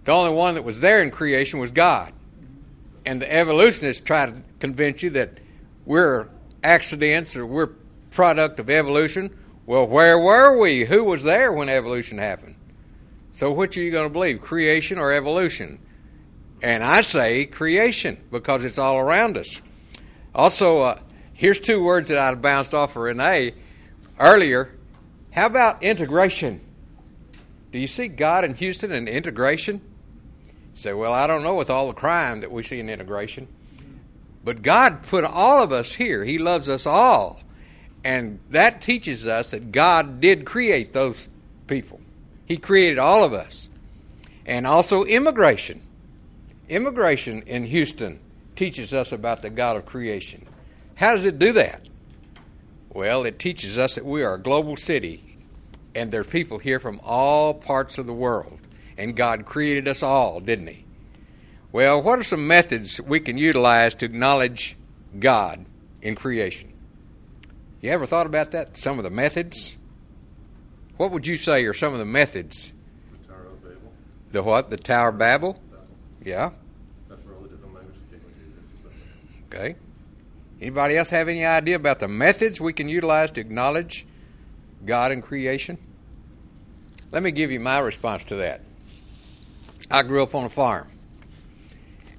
[0.04, 2.14] The only one that was there in creation was God.
[3.04, 5.40] And the evolutionists try to convince you that
[5.88, 6.28] we're
[6.64, 7.72] accidents or we're
[8.12, 9.36] product of evolution.
[9.66, 10.86] Well, where were we?
[10.86, 12.56] Who was there when evolution happened?
[13.32, 15.80] So which are you going to believe, creation or evolution?
[16.62, 19.62] And I say creation because it's all around us.
[20.36, 21.00] Also, uh,
[21.34, 23.54] here's two words that I bounced off of Renee
[24.20, 24.76] earlier.
[25.32, 26.62] How about integration?
[27.72, 29.82] Do you see God in Houston and integration?
[30.48, 33.48] You say, well, I don't know with all the crime that we see in integration.
[34.44, 36.26] But God put all of us here.
[36.26, 37.40] He loves us all.
[38.04, 41.30] And that teaches us that God did create those
[41.68, 42.00] people.
[42.46, 43.70] He created all of us.
[44.46, 45.84] And also immigration.
[46.68, 48.20] Immigration in Houston
[48.56, 50.48] teaches us about the God of creation.
[50.96, 51.88] How does it do that?
[52.90, 55.32] Well, it teaches us that we are a global city
[55.96, 58.60] and there are people here from all parts of the world.
[58.98, 60.86] And God created us all, didn't He?
[61.72, 64.76] Well, what are some methods we can utilize to acknowledge
[65.20, 65.66] God
[66.02, 66.74] in creation?
[67.82, 68.78] You ever thought about that?
[68.78, 69.78] Some of the methods?
[70.98, 72.74] What would you say are some of the methods?
[73.24, 73.92] The Tower of Babel.
[74.32, 74.70] The what?
[74.70, 75.54] The Tower of Babel?
[75.54, 75.88] Babel.
[76.24, 76.52] Yeah.
[77.10, 78.22] That's where all the different languages came
[79.50, 79.58] into.
[79.58, 79.76] Okay.
[80.62, 84.06] Anybody else have any idea about the methods we can utilize to acknowledge
[84.86, 85.80] God in creation?
[87.12, 88.62] Let me give you my response to that.
[89.90, 90.88] I grew up on a farm.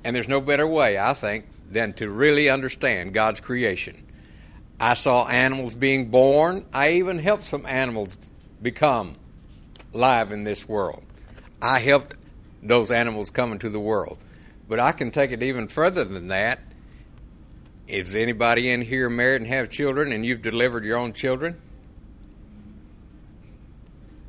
[0.02, 4.04] And there's no better way, I think, than to really understand God's creation.
[4.82, 6.66] I saw animals being born.
[6.72, 8.18] I even helped some animals
[8.60, 9.14] become
[9.92, 11.04] live in this world.
[11.62, 12.16] I helped
[12.64, 14.18] those animals come into the world.
[14.68, 16.58] But I can take it even further than that.
[17.86, 21.62] Is anybody in here married and have children and you've delivered your own children?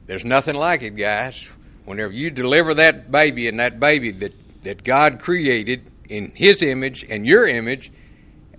[0.05, 1.49] There's nothing like it, guys.
[1.85, 4.33] Whenever you deliver that baby and that baby that,
[4.63, 7.91] that God created in His image and your image,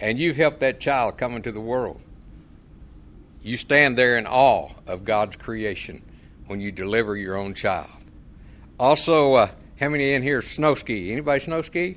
[0.00, 2.00] and you've helped that child come into the world,
[3.42, 6.02] you stand there in awe of God's creation
[6.46, 7.90] when you deliver your own child.
[8.78, 11.12] Also, uh, how many in here snow ski?
[11.12, 11.96] Anybody snow ski?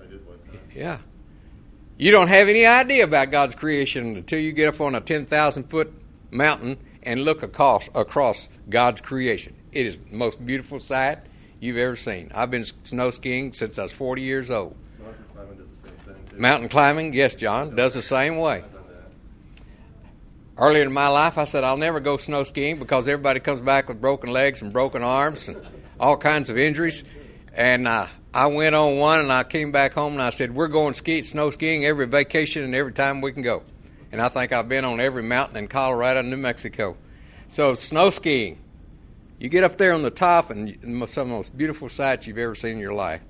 [0.00, 0.60] I did one time.
[0.74, 0.98] Yeah.
[1.98, 5.64] You don't have any idea about God's creation until you get up on a 10,000
[5.64, 5.92] foot
[6.30, 9.54] mountain and look across, across God's creation.
[9.72, 11.18] It is the most beautiful sight
[11.60, 12.30] you've ever seen.
[12.34, 14.76] I've been snow skiing since I was 40 years old.
[15.00, 16.21] Mountain climbing does the same thing too.
[16.36, 18.64] Mountain climbing, yes, John, does the same way.
[20.56, 23.88] Earlier in my life, I said I'll never go snow skiing because everybody comes back
[23.88, 25.60] with broken legs and broken arms and
[25.98, 27.04] all kinds of injuries.
[27.54, 30.68] And uh, I went on one and I came back home and I said, We're
[30.68, 33.62] going ski, snow skiing every vacation and every time we can go.
[34.10, 36.96] And I think I've been on every mountain in Colorado and New Mexico.
[37.48, 38.58] So, snow skiing.
[39.38, 40.68] You get up there on the top and
[41.08, 43.22] some of the most beautiful sights you've ever seen in your life.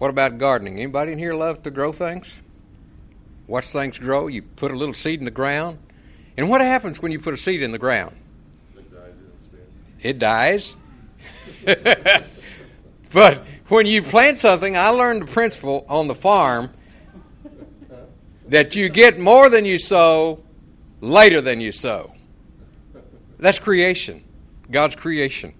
[0.00, 0.76] What about gardening?
[0.78, 2.40] Anybody in here love to grow things?
[3.46, 4.28] Watch things grow.
[4.28, 5.76] You put a little seed in the ground.
[6.38, 8.16] And what happens when you put a seed in the ground?
[10.00, 10.76] It dies.
[11.66, 12.24] It dies.
[13.12, 16.70] but when you plant something, I learned the principle on the farm
[18.48, 20.42] that you get more than you sow
[21.02, 22.14] later than you sow.
[23.38, 24.24] That's creation.
[24.70, 25.52] God's creation.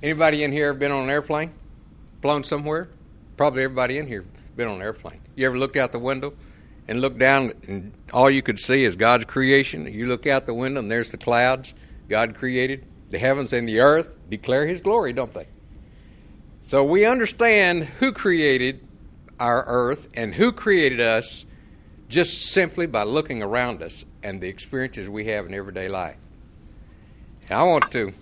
[0.00, 1.52] Anybody in here been on an airplane?
[2.22, 2.88] Flown somewhere?
[3.36, 4.24] Probably everybody in here
[4.56, 5.20] been on an airplane.
[5.34, 6.32] You ever looked out the window
[6.88, 9.92] and look down, and all you could see is God's creation.
[9.92, 11.74] You look out the window, and there's the clouds
[12.08, 12.86] God created.
[13.10, 15.46] The heavens and the earth declare His glory, don't they?
[16.62, 18.86] So we understand who created
[19.38, 21.44] our earth and who created us
[22.08, 26.16] just simply by looking around us and the experiences we have in everyday life.
[27.48, 28.12] And I want to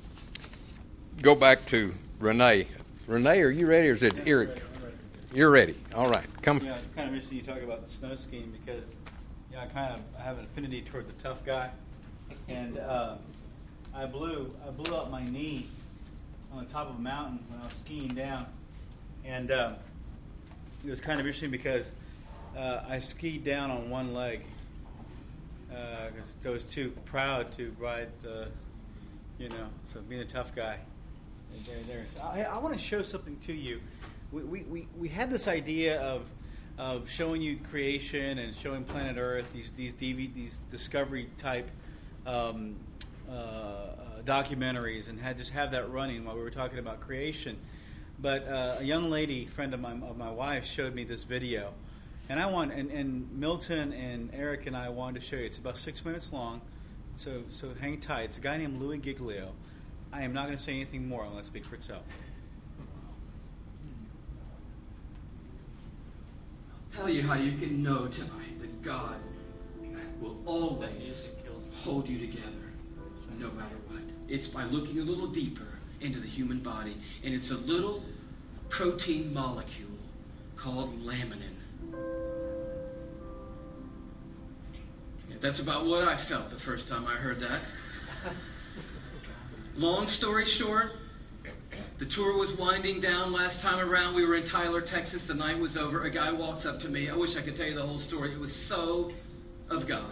[1.23, 2.67] go back to Renee.
[3.07, 4.63] Renee, are you ready or is it Eric?
[5.35, 5.75] You're ready.
[5.97, 6.27] All right.
[6.43, 6.65] Come.
[6.65, 8.91] Yeah, it's kind of interesting you talk about the snow skiing because,
[9.51, 11.71] you know, I kind of I have an affinity toward the tough guy,
[12.49, 13.17] and uh,
[13.93, 15.69] I blew I blew up my knee
[16.53, 18.47] on the top of a mountain when I was skiing down,
[19.25, 19.73] and uh,
[20.87, 21.91] it was kind of interesting because
[22.57, 24.45] uh, I skied down on one leg
[25.67, 28.51] because I was too proud to ride the,
[29.41, 30.79] you know, so being a tough guy.
[31.67, 32.09] There, there's.
[32.23, 33.81] I, I want to show something to you.
[34.35, 36.23] We, we, we, had this idea of
[36.77, 41.71] of showing you creation and showing planet Earth, these these DV, these discovery type
[42.27, 42.75] um,
[43.31, 47.57] uh, documentaries, and had just have that running while we were talking about creation.
[48.19, 51.73] But uh, a young lady, friend of my of my wife, showed me this video,
[52.29, 55.45] and I want and, and Milton and Eric and I wanted to show you.
[55.45, 56.61] It's about six minutes long,
[57.15, 58.25] so so hang tight.
[58.25, 59.53] It's a guy named Louis Giglio.
[60.13, 62.03] I am not going to say anything more unless it speaks for itself.
[66.95, 69.17] Tell you how you can know tonight that God
[70.21, 71.29] will always
[71.83, 72.73] hold you together,
[73.39, 74.03] no matter what.
[74.29, 75.67] It's by looking a little deeper
[76.01, 78.03] into the human body, and it's a little
[78.69, 79.91] protein molecule
[80.57, 81.41] called laminin.
[85.29, 87.61] Yeah, that's about what I felt the first time I heard that.
[89.77, 90.93] Long story short,
[92.05, 94.15] the tour was winding down last time around.
[94.15, 95.27] We were in Tyler, Texas.
[95.27, 96.05] The night was over.
[96.05, 97.09] A guy walks up to me.
[97.09, 98.31] I wish I could tell you the whole story.
[98.33, 99.11] It was so
[99.71, 100.05] of God.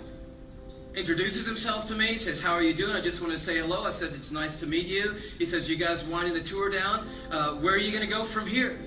[0.95, 2.97] Introduces himself to me, says, How are you doing?
[2.97, 3.84] I just want to say hello.
[3.84, 5.16] I said, It's nice to meet you.
[5.36, 7.07] He says, You guys winding the tour down?
[7.30, 8.78] Uh, where are you going to go from here?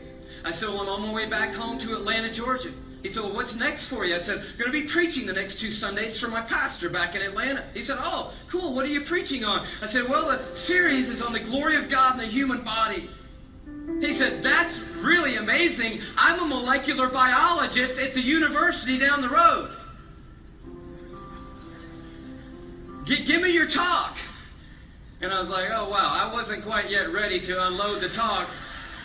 [0.44, 2.72] I said, Well, I'm on my way back home to Atlanta, Georgia.
[3.06, 4.16] He said, Well, what's next for you?
[4.16, 7.14] I said, I'm going to be preaching the next two Sundays for my pastor back
[7.14, 7.64] in Atlanta.
[7.76, 8.74] He said, Oh, cool.
[8.74, 9.64] What are you preaching on?
[9.80, 13.08] I said, Well, the series is on the glory of God in the human body.
[14.02, 16.02] He said, That's really amazing.
[16.18, 19.70] I'm a molecular biologist at the university down the road.
[23.04, 24.18] G- give me your talk.
[25.22, 26.10] And I was like, Oh, wow.
[26.12, 28.50] I wasn't quite yet ready to unload the talk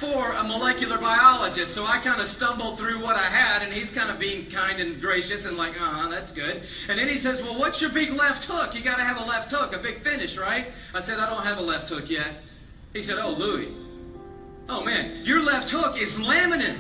[0.01, 1.75] for a molecular biologist.
[1.75, 4.81] So I kind of stumbled through what I had, and he's kind of being kind
[4.81, 6.63] and gracious and like, uh huh, that's good.
[6.89, 8.75] And then he says, Well, what's your big left hook?
[8.75, 10.69] You got to have a left hook, a big finish, right?
[10.95, 12.43] I said, I don't have a left hook yet.
[12.95, 13.73] He said, Oh, Louis.
[14.69, 16.79] Oh, man, your left hook is laminin.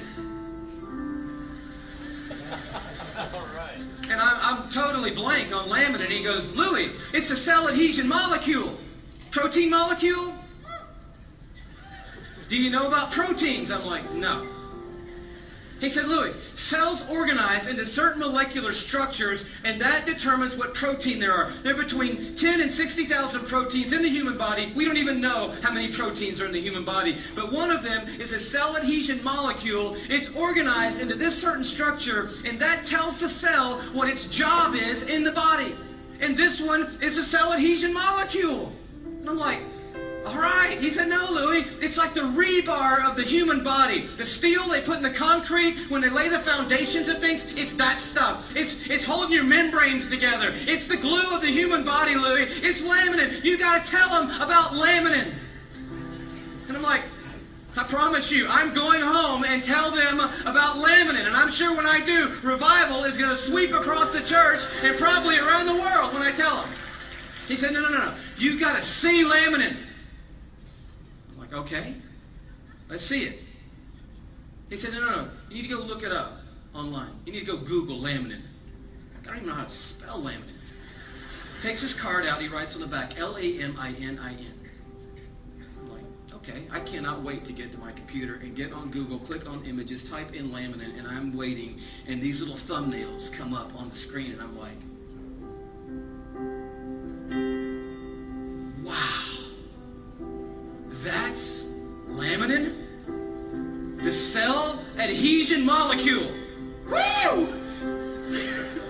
[3.18, 3.76] All right.
[4.04, 6.08] And I'm, I'm totally blank on laminin.
[6.08, 8.78] He goes, Louis, it's a cell adhesion molecule.
[9.30, 10.34] Protein molecule?
[12.50, 13.70] Do you know about proteins?
[13.70, 14.44] I'm like, no.
[15.78, 21.32] He said, Louis, cells organize into certain molecular structures, and that determines what protein there
[21.32, 21.52] are.
[21.62, 24.72] There are between 10 and 60,000 proteins in the human body.
[24.74, 27.18] We don't even know how many proteins are in the human body.
[27.36, 29.96] But one of them is a cell adhesion molecule.
[30.08, 35.04] It's organized into this certain structure, and that tells the cell what its job is
[35.04, 35.76] in the body.
[36.18, 38.72] And this one is a cell adhesion molecule.
[39.04, 39.60] And I'm like,
[40.30, 40.78] all right.
[40.80, 41.66] He said, no, Louis.
[41.80, 44.06] It's like the rebar of the human body.
[44.16, 47.74] The steel they put in the concrete when they lay the foundations of things, it's
[47.74, 48.54] that stuff.
[48.56, 50.52] It's, it's holding your membranes together.
[50.54, 52.44] It's the glue of the human body, Louis.
[52.62, 53.44] It's laminin.
[53.44, 55.32] You got to tell them about laminin.
[56.68, 57.02] And I'm like,
[57.76, 61.26] I promise you, I'm going home and tell them about laminin.
[61.26, 64.98] And I'm sure when I do, revival is going to sweep across the church and
[64.98, 66.72] probably around the world when I tell them.
[67.48, 68.14] He said, no, no, no, no.
[68.36, 69.76] You got to see laminin.
[71.50, 71.94] Like, okay,
[72.88, 73.40] let's see it.
[74.68, 75.28] He said, no, no, no.
[75.48, 76.38] You need to go look it up
[76.74, 77.10] online.
[77.26, 78.42] You need to go Google laminin.
[79.20, 80.54] I don't even know how to spell laminin.
[81.60, 82.40] Takes his card out.
[82.40, 84.54] He writes on the back, L-A-M-I-N-I-N.
[85.78, 89.18] I'm like, okay, I cannot wait to get to my computer and get on Google,
[89.18, 93.74] click on images, type in laminin, and I'm waiting, and these little thumbnails come up
[93.74, 94.78] on the screen, and I'm like,
[98.82, 99.29] wow,
[101.02, 101.64] that's
[102.08, 102.76] laminin?
[104.02, 106.32] The cell adhesion molecule.
[106.86, 107.56] Woo!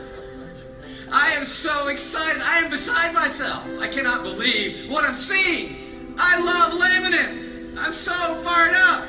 [1.13, 2.41] I am so excited.
[2.43, 3.65] I am beside myself.
[3.81, 6.15] I cannot believe what I'm seeing.
[6.19, 7.77] I love laminin.
[7.77, 9.09] I'm so fired up.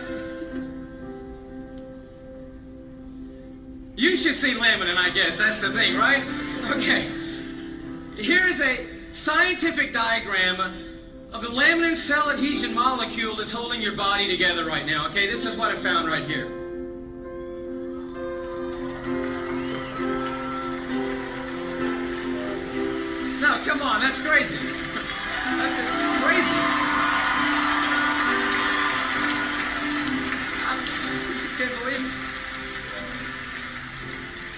[3.95, 5.37] You should see laminin, I guess.
[5.37, 6.23] That's the thing, right?
[6.71, 7.09] Okay.
[8.17, 10.90] Here is a scientific diagram
[11.31, 15.07] of the laminin cell adhesion molecule that's holding your body together right now.
[15.07, 16.49] Okay, this is what I found right here.
[23.39, 24.57] No, come on, that's crazy.
[24.57, 26.61] That's just crazy.
[30.67, 30.75] I
[31.41, 32.11] just can't believe it.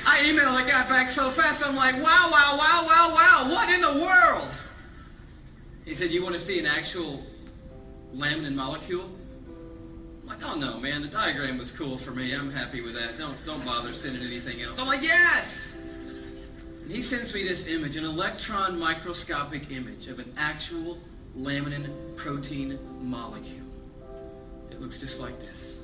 [0.05, 3.69] I emailed the guy back so fast, I'm like, wow, wow, wow, wow, wow, what
[3.69, 4.49] in the world?
[5.85, 7.23] He said, you want to see an actual
[8.15, 9.09] laminin molecule?
[10.21, 12.33] I'm like, oh no, man, the diagram was cool for me.
[12.33, 13.17] I'm happy with that.
[13.17, 14.79] Don't, don't bother sending anything else.
[14.79, 15.73] I'm like, yes!
[15.75, 20.97] And he sends me this image, an electron microscopic image of an actual
[21.37, 23.65] laminin protein molecule.
[24.71, 25.82] It looks just like this.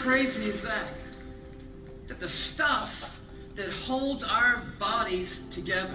[0.00, 0.86] Crazy is that?
[2.08, 3.20] That the stuff
[3.54, 5.94] that holds our bodies together,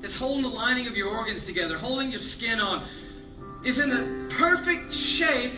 [0.00, 2.86] that's holding the lining of your organs together, holding your skin on,
[3.64, 5.52] is in the perfect shape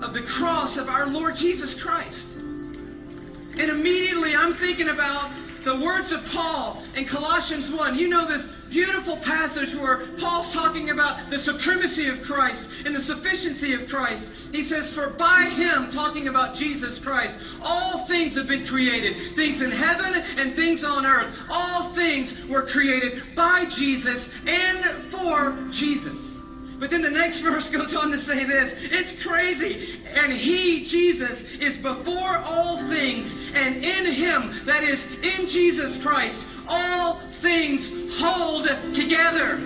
[0.00, 2.26] of the cross of our Lord Jesus Christ.
[2.34, 5.30] And immediately I'm thinking about
[5.64, 7.98] the words of Paul in Colossians 1.
[7.98, 13.00] You know this beautiful passage where Paul's talking about the supremacy of Christ and the
[13.00, 14.30] sufficiency of Christ.
[14.52, 19.62] He says, For by him, talking about Jesus Christ, all things have been created things
[19.62, 21.36] in heaven and things on earth.
[21.50, 26.38] All things were created by Jesus and for Jesus.
[26.78, 30.00] But then the next verse goes on to say this it's crazy.
[30.14, 36.44] And he, Jesus, is before all things, and in him, that is, in Jesus Christ,
[36.68, 39.58] all things hold together.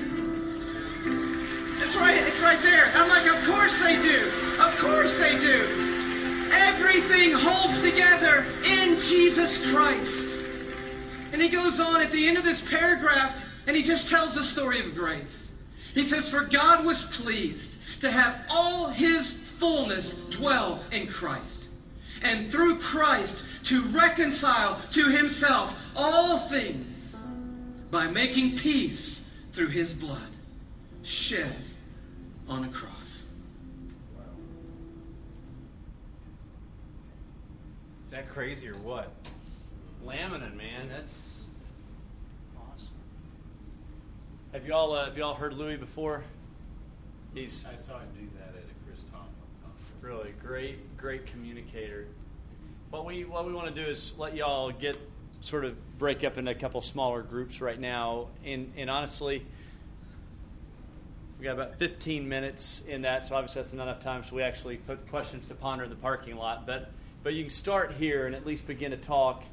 [1.83, 2.91] It's right, it's right there.
[2.95, 4.31] I'm like, of course they do.
[4.61, 6.49] Of course they do.
[6.53, 10.29] Everything holds together in Jesus Christ.
[11.33, 14.45] And he goes on at the end of this paragraph, and he just tells the
[14.45, 15.51] story of grace.
[15.95, 21.65] He says, For God was pleased to have all his fullness dwell in Christ,
[22.23, 26.92] and through Christ to reconcile to himself all things
[27.93, 29.23] by making peace
[29.53, 30.31] through his blood
[31.03, 31.55] shed
[32.49, 33.25] on a cross.
[38.07, 39.13] Is that crazy or what?
[40.05, 41.37] Laminin, man, that's
[42.57, 42.89] awesome.
[44.53, 46.25] Have y'all uh, have y'all heard Louis before?
[47.35, 49.29] He's I saw him do that at a Chris Tomlin
[49.63, 50.01] concert.
[50.01, 52.07] really great, great communicator.
[52.89, 54.97] What we what we want to do is let y'all get
[55.43, 59.45] sort of break up into a couple smaller groups right now, and and honestly,
[61.39, 64.23] we got about 15 minutes in that, so obviously that's not enough time.
[64.23, 66.91] So we actually put questions to ponder in the parking lot, but
[67.23, 69.45] but you can start here and at least begin to talk.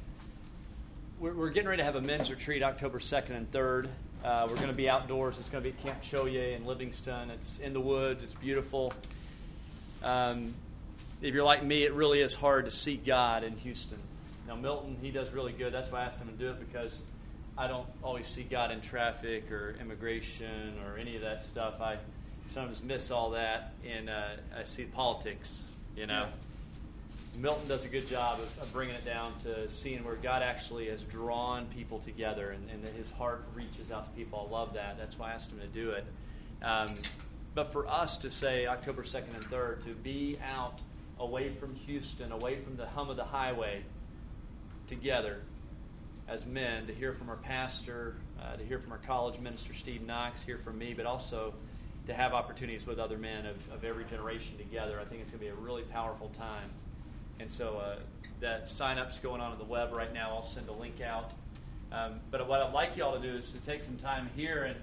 [1.20, 3.88] We're, we're getting ready to have a men's retreat October 2nd and 3rd.
[4.24, 5.38] Uh, we're going to be outdoors.
[5.38, 7.30] It's going to be at Camp Cho-Yeh in Livingston.
[7.30, 8.22] It's in the woods.
[8.22, 8.92] It's beautiful.
[10.02, 10.54] Um,
[11.22, 13.98] if you're like me, it really is hard to seek God in Houston.
[14.50, 15.72] Now, Milton, he does really good.
[15.72, 17.02] That's why I asked him to do it because
[17.56, 21.80] I don't always see God in traffic or immigration or any of that stuff.
[21.80, 21.98] I
[22.48, 26.26] sometimes miss all that, and uh, I see politics, you know.
[27.38, 30.88] Milton does a good job of, of bringing it down to seeing where God actually
[30.88, 34.48] has drawn people together and, and that his heart reaches out to people.
[34.48, 34.98] I love that.
[34.98, 36.04] That's why I asked him to do it.
[36.60, 36.88] Um,
[37.54, 40.82] but for us to say October 2nd and 3rd, to be out
[41.20, 43.84] away from Houston, away from the hum of the highway,
[44.90, 45.40] together
[46.28, 50.02] as men, to hear from our pastor, uh, to hear from our college minister, Steve
[50.02, 51.54] Knox, hear from me, but also
[52.06, 55.00] to have opportunities with other men of, of every generation together.
[55.00, 56.70] I think it's going to be a really powerful time.
[57.40, 57.96] And so uh,
[58.40, 60.30] that sign up's going on on the web right now.
[60.30, 61.32] I'll send a link out.
[61.92, 64.76] Um, but what I'd like y'all to do is to take some time here and,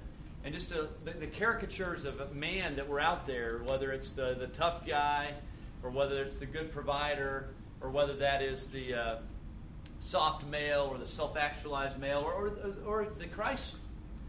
[0.44, 4.12] and just to, the, the caricatures of a man that were out there, whether it's
[4.12, 5.34] the, the tough guy
[5.82, 9.16] or whether it's the good provider or whether that is the uh,
[10.00, 13.76] soft male or the self-actualized male or, or, or the Christ,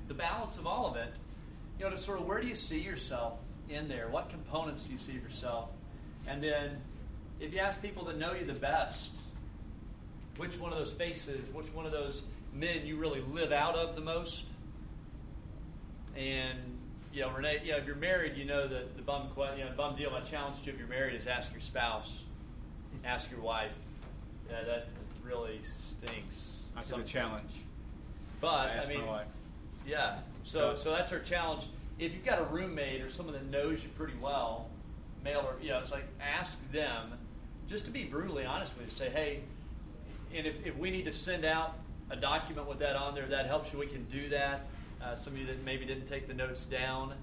[0.09, 1.13] the balance of all of it,
[1.79, 3.39] you know, to sort of where do you see yourself
[3.69, 4.09] in there?
[4.09, 5.71] What components do you see of yourself?
[6.27, 6.79] And then
[7.41, 9.13] if you ask people that know you the best,
[10.37, 12.23] which one of those faces, which one of those
[12.53, 14.47] men you really live out of the most?
[16.17, 16.59] And
[17.13, 19.71] you know, Renee, you know, if you're married, you know that the bum, you know,
[19.77, 20.11] bum deal.
[20.11, 22.25] My challenge to you if you're married is ask your spouse,
[23.05, 23.73] ask your wife.
[24.51, 24.89] Yeah, that
[25.29, 26.63] really stinks.
[26.77, 27.11] The sometimes.
[27.11, 27.53] challenge.
[28.41, 29.05] But I I, mean.
[29.87, 30.19] Yeah.
[30.43, 31.69] So so that's our challenge.
[31.99, 34.71] If you've got a roommate or someone that knows you pretty well,
[35.25, 37.15] male or you know, it's like ask them
[37.69, 38.97] just to be brutally honest with you.
[38.97, 39.41] Say, hey,
[40.35, 41.77] and if, if we need to send out
[42.11, 44.67] a document with that on there that helps you, we can do that.
[45.03, 47.15] Uh, some of you that maybe didn't take the notes down.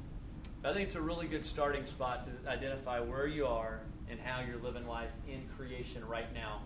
[0.61, 4.19] But I think it's a really good starting spot to identify where you are and
[4.19, 6.61] how you're living life in creation right now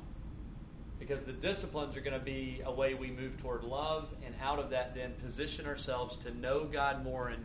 [1.10, 4.60] because the disciplines are going to be a way we move toward love, and out
[4.60, 7.44] of that, then position ourselves to know God more and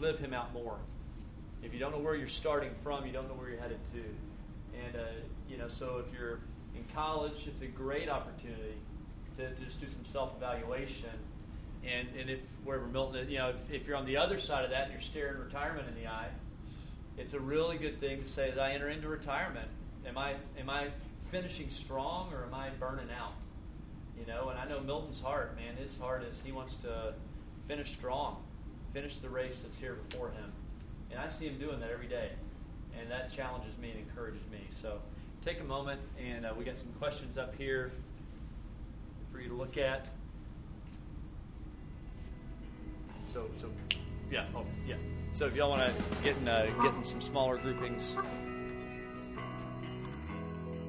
[0.00, 0.76] live Him out more.
[1.62, 3.98] If you don't know where you're starting from, you don't know where you're headed to.
[4.84, 5.08] And, uh,
[5.48, 6.40] you know, so if you're
[6.74, 8.74] in college, it's a great opportunity
[9.36, 11.10] to, to just do some self evaluation.
[11.84, 14.70] And, and if, wherever Milton, you know, if, if you're on the other side of
[14.70, 16.30] that and you're staring retirement in the eye,
[17.18, 19.68] it's a really good thing to say, as I enter into retirement,
[20.08, 20.88] am I, am I
[21.30, 23.34] finishing strong or am I burning out?
[24.18, 27.14] You know, and I know Milton's heart, man, his heart is he wants to
[27.68, 28.42] finish strong,
[28.92, 30.52] finish the race that's here before him.
[31.10, 32.30] And I see him doing that every day.
[32.98, 34.60] And that challenges me and encourages me.
[34.70, 35.00] So
[35.44, 37.92] take a moment, and uh, we got some questions up here
[39.30, 40.08] for you to look at.
[43.32, 43.70] So, so
[44.30, 44.96] yeah, oh, yeah.
[45.32, 45.92] So if y'all want to
[46.24, 48.14] get in, uh, get in some smaller groupings.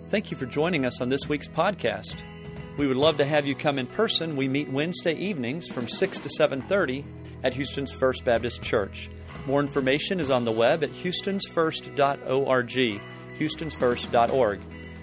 [0.09, 2.23] Thank you for joining us on this week's podcast.
[2.77, 4.37] We would love to have you come in person.
[4.37, 7.03] We meet Wednesday evenings from 6 to 7:30
[7.43, 9.09] at Houston's First Baptist Church.
[9.45, 13.01] More information is on the web at houstonsfirst.org,
[13.37, 14.59] houstonsfirst.org.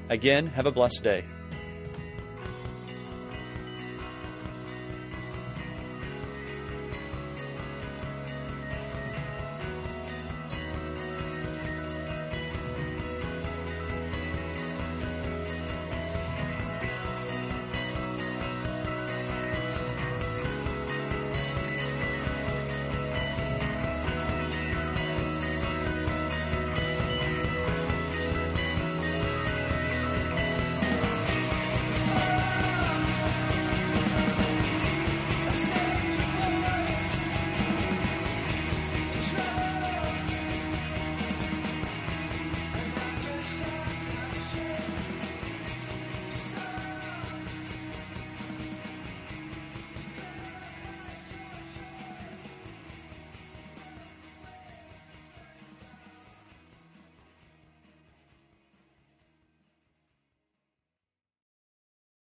[0.09, 1.25] Again, have a blessed day.